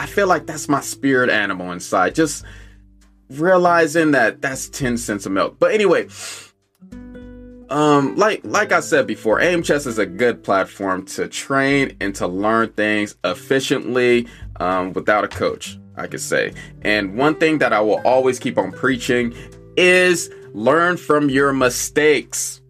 I 0.00 0.06
feel 0.06 0.26
like 0.26 0.46
that's 0.46 0.68
my 0.68 0.80
spirit 0.80 1.30
animal 1.30 1.72
inside. 1.72 2.14
Just 2.14 2.44
realizing 3.30 4.12
that 4.12 4.42
that's 4.42 4.68
10 4.68 4.98
cents 4.98 5.26
of 5.26 5.32
milk. 5.32 5.56
But 5.58 5.72
anyway, 5.72 6.08
um, 7.70 8.16
like 8.16 8.42
like 8.44 8.72
I 8.72 8.80
said 8.80 9.06
before, 9.06 9.40
Aimchess 9.40 9.86
is 9.86 9.98
a 9.98 10.06
good 10.06 10.44
platform 10.44 11.06
to 11.06 11.26
train 11.28 11.96
and 12.00 12.14
to 12.16 12.26
learn 12.26 12.72
things 12.72 13.16
efficiently 13.24 14.26
um, 14.60 14.92
without 14.92 15.24
a 15.24 15.28
coach. 15.28 15.78
I 15.96 16.06
could 16.06 16.20
say. 16.20 16.54
And 16.82 17.16
one 17.16 17.34
thing 17.36 17.58
that 17.58 17.72
I 17.72 17.80
will 17.80 18.00
always 18.06 18.38
keep 18.38 18.56
on 18.56 18.72
preaching 18.72 19.34
is 19.76 20.30
learn 20.54 20.96
from 20.96 21.28
your 21.28 21.52
mistakes. 21.52 22.61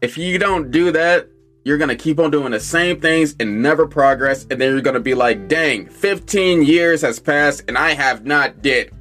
If 0.00 0.16
you 0.16 0.38
don't 0.38 0.70
do 0.70 0.90
that, 0.92 1.28
you're 1.64 1.78
gonna 1.78 1.96
keep 1.96 2.18
on 2.18 2.30
doing 2.30 2.52
the 2.52 2.60
same 2.60 3.00
things 3.00 3.36
and 3.38 3.62
never 3.62 3.86
progress, 3.86 4.46
and 4.50 4.60
then 4.60 4.72
you're 4.72 4.80
gonna 4.80 5.00
be 5.00 5.14
like, 5.14 5.48
dang, 5.48 5.86
15 5.86 6.62
years 6.62 7.02
has 7.02 7.18
passed 7.18 7.64
and 7.68 7.76
I 7.76 7.90
have 7.92 8.24
not 8.24 8.62
did 8.62 8.92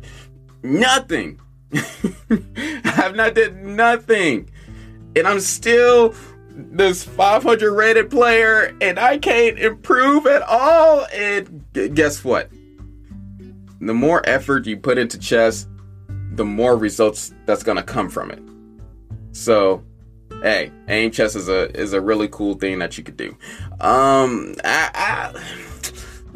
nothing. 0.61 1.39
I 1.73 2.81
have 2.83 3.15
not 3.15 3.33
did 3.35 3.55
nothing 3.63 4.49
and 5.15 5.27
I'm 5.27 5.39
still 5.39 6.13
this 6.51 7.03
500 7.03 7.71
rated 7.71 8.09
player 8.09 8.75
and 8.81 8.99
I 8.99 9.17
can't 9.17 9.57
improve 9.59 10.27
at 10.27 10.41
all. 10.41 11.05
And 11.13 11.65
guess 11.95 12.23
what? 12.23 12.49
The 13.81 13.93
more 13.93 14.21
effort 14.27 14.65
you 14.65 14.77
put 14.77 14.97
into 14.97 15.17
chess, 15.17 15.67
the 16.33 16.45
more 16.45 16.77
results 16.77 17.33
that's 17.45 17.63
gonna 17.63 17.83
come 17.83 18.09
from 18.09 18.31
it. 18.31 18.41
So, 19.31 19.83
hey, 20.41 20.71
aim 20.87 21.11
chess 21.11 21.35
is 21.35 21.49
a 21.49 21.69
is 21.77 21.93
a 21.93 22.01
really 22.01 22.27
cool 22.29 22.55
thing 22.55 22.79
that 22.79 22.97
you 22.97 23.03
could 23.03 23.17
do. 23.17 23.37
Um, 23.79 24.55
I, 24.63 24.89
I 24.93 25.41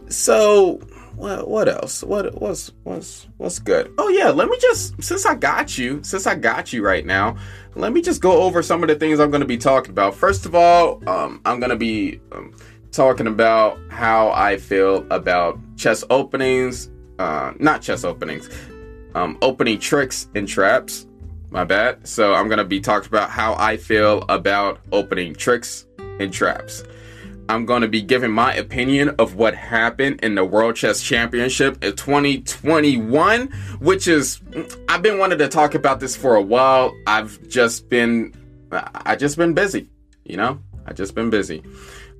so 0.09 0.79
what 1.15 1.47
what 1.47 1.69
else? 1.69 2.03
What 2.03 2.41
what's 2.41 2.71
what's 2.83 3.27
what's 3.37 3.59
good? 3.59 3.93
Oh 3.97 4.09
yeah, 4.09 4.29
let 4.29 4.49
me 4.49 4.57
just 4.59 5.01
since 5.01 5.25
I 5.25 5.35
got 5.35 5.77
you, 5.77 6.01
since 6.03 6.25
I 6.27 6.35
got 6.35 6.73
you 6.73 6.83
right 6.83 7.05
now, 7.05 7.37
let 7.75 7.93
me 7.93 8.01
just 8.01 8.21
go 8.21 8.41
over 8.41 8.63
some 8.63 8.83
of 8.83 8.89
the 8.89 8.95
things 8.95 9.19
I'm 9.19 9.29
going 9.29 9.41
to 9.41 9.47
be 9.47 9.57
talking 9.57 9.91
about. 9.91 10.15
First 10.15 10.45
of 10.45 10.55
all, 10.55 11.07
um, 11.07 11.41
I'm 11.45 11.59
going 11.59 11.69
to 11.69 11.75
be 11.75 12.19
um, 12.31 12.53
talking 12.91 13.27
about 13.27 13.77
how 13.89 14.31
I 14.31 14.57
feel 14.57 15.05
about 15.11 15.59
chess 15.75 16.03
openings, 16.09 16.89
uh, 17.19 17.53
not 17.59 17.81
chess 17.81 18.03
openings, 18.03 18.49
um, 19.15 19.37
opening 19.41 19.79
tricks 19.79 20.27
and 20.35 20.47
traps. 20.47 21.07
My 21.53 21.63
bad. 21.65 22.07
So 22.07 22.33
I'm 22.33 22.47
to 22.57 22.63
be 22.63 22.81
talking 22.81 23.07
about 23.07 23.29
how 23.29 23.53
I 23.53 23.77
feel 23.77 24.23
about 24.27 24.79
opening 24.91 25.35
tricks 25.35 25.85
and 26.19 26.33
traps. 26.33 26.83
I'm 27.47 27.67
to 27.83 27.87
be 27.87 28.01
giving 28.01 28.31
my 28.31 28.55
opinion 28.55 29.09
of 29.19 29.35
what 29.35 29.53
happened 29.53 30.21
in 30.23 30.33
the 30.33 30.43
World 30.43 30.77
Chess 30.77 31.03
Championship 31.03 31.83
in 31.83 31.95
2021, 31.95 33.49
which 33.79 34.07
is, 34.07 34.41
I've 34.89 35.03
been 35.03 35.19
wanting 35.19 35.37
to 35.37 35.47
talk 35.47 35.75
about 35.75 35.99
this 35.99 36.15
for 36.15 36.33
a 36.33 36.41
while. 36.41 36.91
I've 37.05 37.47
just 37.49 37.87
been, 37.87 38.33
I 38.71 39.15
just 39.15 39.37
been 39.37 39.53
busy, 39.53 39.87
you 40.23 40.37
know? 40.37 40.59
I 40.87 40.93
just 40.93 41.13
been 41.13 41.29
busy. 41.29 41.61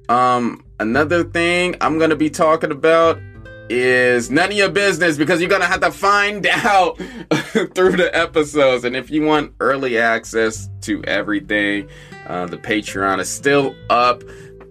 Um, 0.09 0.63
another 0.79 1.23
thing 1.23 1.75
I'm 1.81 1.97
gonna 1.97 2.15
be 2.15 2.29
talking 2.29 2.71
about 2.71 3.19
is 3.69 4.30
none 4.30 4.52
of 4.52 4.58
your 4.58 4.69
business 4.69 5.17
because 5.17 5.39
you're 5.39 5.49
gonna 5.49 5.65
have 5.65 5.82
to 5.82 5.91
find 5.91 6.45
out 6.52 6.97
through 6.97 7.97
the 7.97 8.10
episodes. 8.13 8.84
And 8.84 8.95
if 8.95 9.10
you 9.10 9.23
want 9.23 9.54
early 9.60 9.97
access 9.97 10.69
to 10.82 11.04
everything, 11.06 11.89
uh, 12.28 12.45
the 12.45 12.58
Patreon 12.58 13.19
is 13.19 13.30
still 13.30 13.76
up. 13.89 14.23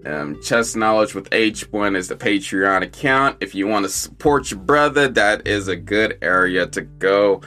Um, 0.04 0.42
Chess 0.42 0.74
Knowledge 0.74 1.14
with 1.14 1.30
H1 1.30 1.96
is 1.96 2.08
the 2.08 2.16
Patreon 2.16 2.82
account. 2.82 3.36
If 3.40 3.54
you 3.54 3.68
want 3.68 3.84
to 3.84 3.88
support 3.88 4.50
your 4.50 4.58
brother, 4.58 5.08
that 5.08 5.46
is 5.46 5.68
a 5.68 5.76
good 5.76 6.18
area 6.22 6.66
to 6.66 6.80
go 6.80 7.40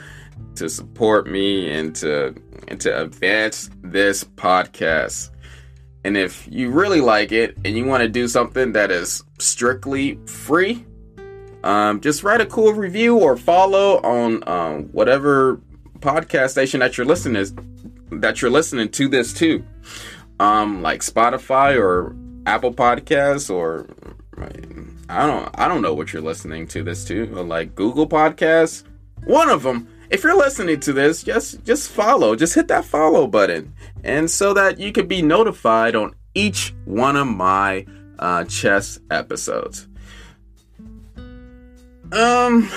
to 0.54 0.68
support 0.70 1.26
me 1.26 1.70
and 1.70 1.94
to 1.96 2.34
and 2.68 2.80
to 2.80 3.02
advance 3.02 3.70
this 3.82 4.24
podcast. 4.24 5.30
And 6.04 6.16
if 6.16 6.48
you 6.50 6.70
really 6.70 7.00
like 7.00 7.32
it 7.32 7.56
and 7.64 7.76
you 7.76 7.84
want 7.84 8.02
to 8.02 8.08
do 8.08 8.28
something 8.28 8.72
that 8.72 8.90
is 8.90 9.24
strictly 9.38 10.18
free, 10.26 10.85
um, 11.66 12.00
just 12.00 12.22
write 12.22 12.40
a 12.40 12.46
cool 12.46 12.72
review 12.72 13.18
or 13.18 13.36
follow 13.36 14.00
on 14.02 14.48
um, 14.48 14.84
whatever 14.92 15.60
podcast 15.98 16.50
station 16.50 16.80
that 16.80 16.96
you're 16.96 17.06
listening 17.06 17.36
is 17.36 17.52
that 18.12 18.40
you're 18.40 18.50
listening 18.50 18.88
to 18.90 19.08
this 19.08 19.32
too, 19.32 19.64
um, 20.38 20.80
like 20.80 21.00
Spotify 21.00 21.76
or 21.76 22.14
Apple 22.46 22.72
Podcasts 22.72 23.52
or 23.52 23.88
I 25.08 25.26
don't 25.26 25.50
I 25.58 25.66
don't 25.66 25.82
know 25.82 25.92
what 25.92 26.12
you're 26.12 26.22
listening 26.22 26.68
to 26.68 26.84
this 26.84 27.04
to, 27.06 27.26
like 27.26 27.74
Google 27.74 28.08
Podcasts, 28.08 28.84
one 29.24 29.48
of 29.48 29.64
them 29.64 29.88
if 30.08 30.22
you're 30.22 30.36
listening 30.36 30.78
to 30.80 30.92
this, 30.92 31.24
just 31.24 31.64
just 31.64 31.90
follow, 31.90 32.36
just 32.36 32.54
hit 32.54 32.68
that 32.68 32.84
follow 32.84 33.26
button, 33.26 33.74
and 34.04 34.30
so 34.30 34.54
that 34.54 34.78
you 34.78 34.92
can 34.92 35.08
be 35.08 35.20
notified 35.20 35.96
on 35.96 36.14
each 36.34 36.74
one 36.84 37.16
of 37.16 37.26
my 37.26 37.84
uh, 38.20 38.44
chess 38.44 39.00
episodes. 39.10 39.88
Um, 42.16 42.70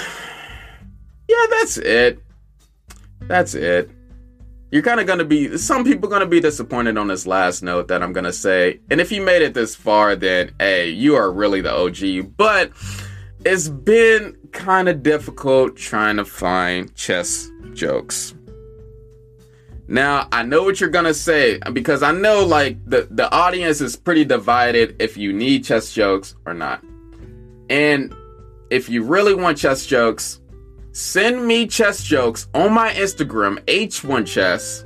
yeah, 1.29 1.45
that's 1.49 1.77
it. 1.77 2.19
That's 3.21 3.53
it. 3.53 3.89
You're 4.71 4.83
kind 4.83 4.99
of 4.99 5.07
gonna 5.07 5.23
be. 5.23 5.57
Some 5.57 5.85
people 5.85 6.09
gonna 6.09 6.25
be 6.25 6.41
disappointed 6.41 6.97
on 6.97 7.07
this 7.07 7.25
last 7.25 7.63
note 7.63 7.87
that 7.87 8.03
I'm 8.03 8.11
gonna 8.11 8.33
say, 8.33 8.81
and 8.91 8.99
if 8.99 9.11
you 9.11 9.21
made 9.21 9.41
it 9.41 9.53
this 9.53 9.75
far, 9.75 10.15
then 10.15 10.53
hey, 10.59 10.89
you 10.89 11.15
are 11.15 11.31
really 11.31 11.61
the 11.61 11.71
OG. 11.71 12.35
But 12.35 12.71
it's 13.45 13.69
been 13.69 14.37
kind 14.51 14.89
of 14.89 15.01
difficult 15.01 15.77
trying 15.77 16.17
to 16.17 16.25
find 16.25 16.93
chess 16.95 17.49
jokes. 17.73 18.35
Now, 19.87 20.27
I 20.33 20.43
know 20.43 20.63
what 20.63 20.81
you're 20.81 20.89
gonna 20.89 21.13
say 21.13 21.59
because 21.71 22.03
I 22.03 22.11
know 22.11 22.45
like 22.45 22.77
the, 22.85 23.07
the 23.09 23.31
audience 23.31 23.79
is 23.79 23.95
pretty 23.95 24.25
divided 24.25 24.97
if 24.99 25.17
you 25.17 25.31
need 25.31 25.63
chess 25.63 25.93
jokes 25.93 26.35
or 26.45 26.53
not. 26.53 26.83
And 27.69 28.13
if 28.69 28.89
you 28.89 29.03
really 29.03 29.33
want 29.33 29.57
chess 29.57 29.85
jokes, 29.85 30.41
send 30.91 31.45
me 31.45 31.67
chess 31.67 32.03
jokes 32.03 32.47
on 32.53 32.73
my 32.73 32.91
Instagram, 32.93 33.59
H1Chess 33.65 34.85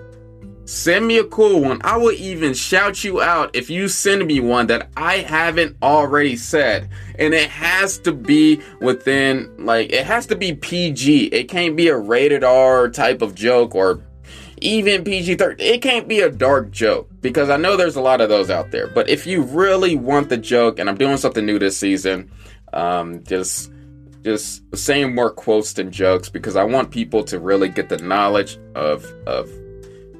Send 0.65 1.07
me 1.07 1.17
a 1.17 1.25
cool 1.25 1.59
one. 1.59 1.81
I 1.83 1.97
will 1.97 2.13
even 2.13 2.53
shout 2.53 3.03
you 3.03 3.21
out 3.21 3.53
if 3.53 3.69
you 3.69 3.89
send 3.89 4.25
me 4.25 4.39
one 4.39 4.67
that 4.67 4.89
I 4.95 5.17
haven't 5.17 5.75
already 5.83 6.37
said. 6.37 6.89
And 7.19 7.33
it 7.33 7.49
has 7.49 7.97
to 7.99 8.13
be 8.13 8.61
within, 8.79 9.53
like, 9.57 9.91
it 9.91 10.05
has 10.05 10.25
to 10.27 10.37
be 10.37 10.53
PG. 10.53 11.25
It 11.25 11.49
can't 11.49 11.75
be 11.75 11.89
a 11.89 11.97
rated 11.97 12.45
R 12.45 12.89
type 12.89 13.21
of 13.21 13.35
joke 13.35 13.75
or 13.75 14.01
even 14.61 15.03
PG 15.03 15.35
13. 15.35 15.67
It 15.67 15.81
can't 15.81 16.07
be 16.07 16.21
a 16.21 16.29
dark 16.29 16.71
joke 16.71 17.09
because 17.19 17.49
I 17.49 17.57
know 17.57 17.75
there's 17.75 17.97
a 17.97 18.01
lot 18.01 18.21
of 18.21 18.29
those 18.29 18.49
out 18.49 18.71
there. 18.71 18.87
But 18.87 19.09
if 19.09 19.27
you 19.27 19.41
really 19.43 19.97
want 19.97 20.29
the 20.29 20.37
joke, 20.37 20.79
and 20.79 20.89
I'm 20.89 20.97
doing 20.97 21.17
something 21.17 21.45
new 21.45 21.59
this 21.59 21.77
season, 21.77 22.31
um, 22.71 23.21
just 23.25 23.69
just 24.23 24.63
saying 24.75 25.13
more 25.13 25.29
quotes 25.29 25.73
than 25.73 25.91
jokes 25.91 26.29
because 26.29 26.55
I 26.55 26.63
want 26.63 26.91
people 26.91 27.23
to 27.25 27.39
really 27.39 27.69
get 27.69 27.89
the 27.89 27.97
knowledge 27.97 28.57
of 28.75 29.05
of 29.27 29.49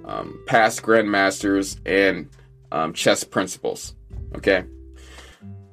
um, 0.05 0.41
past 0.45 0.81
grandmasters, 0.83 1.79
and 1.85 2.29
um, 2.71 2.93
chess 2.93 3.23
principles. 3.23 3.95
Okay. 4.35 4.65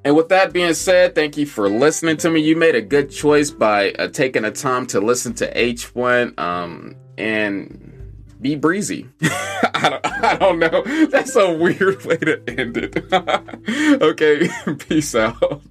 And 0.02 0.16
with 0.16 0.30
that 0.30 0.52
being 0.52 0.72
said, 0.72 1.14
thank 1.14 1.36
you 1.36 1.44
for 1.44 1.68
listening 1.68 2.16
to 2.18 2.30
me. 2.30 2.40
You 2.40 2.56
made 2.56 2.74
a 2.74 2.80
good 2.80 3.10
choice 3.10 3.50
by 3.50 3.92
uh, 3.92 4.08
taking 4.08 4.42
the 4.42 4.50
time 4.50 4.86
to 4.88 5.00
listen 5.00 5.34
to 5.34 5.52
H1 5.52 6.38
um, 6.38 6.96
and 7.18 8.14
be 8.40 8.54
breezy. 8.54 9.08
I, 9.22 9.90
don't, 9.90 10.06
I 10.24 10.36
don't 10.36 10.58
know. 10.58 10.82
That's 11.10 11.36
a 11.36 11.52
weird 11.52 12.02
way 12.06 12.16
to 12.16 12.42
end 12.48 12.78
it. 12.78 13.12
okay, 14.02 14.48
peace 14.88 15.14
out. 15.14 15.62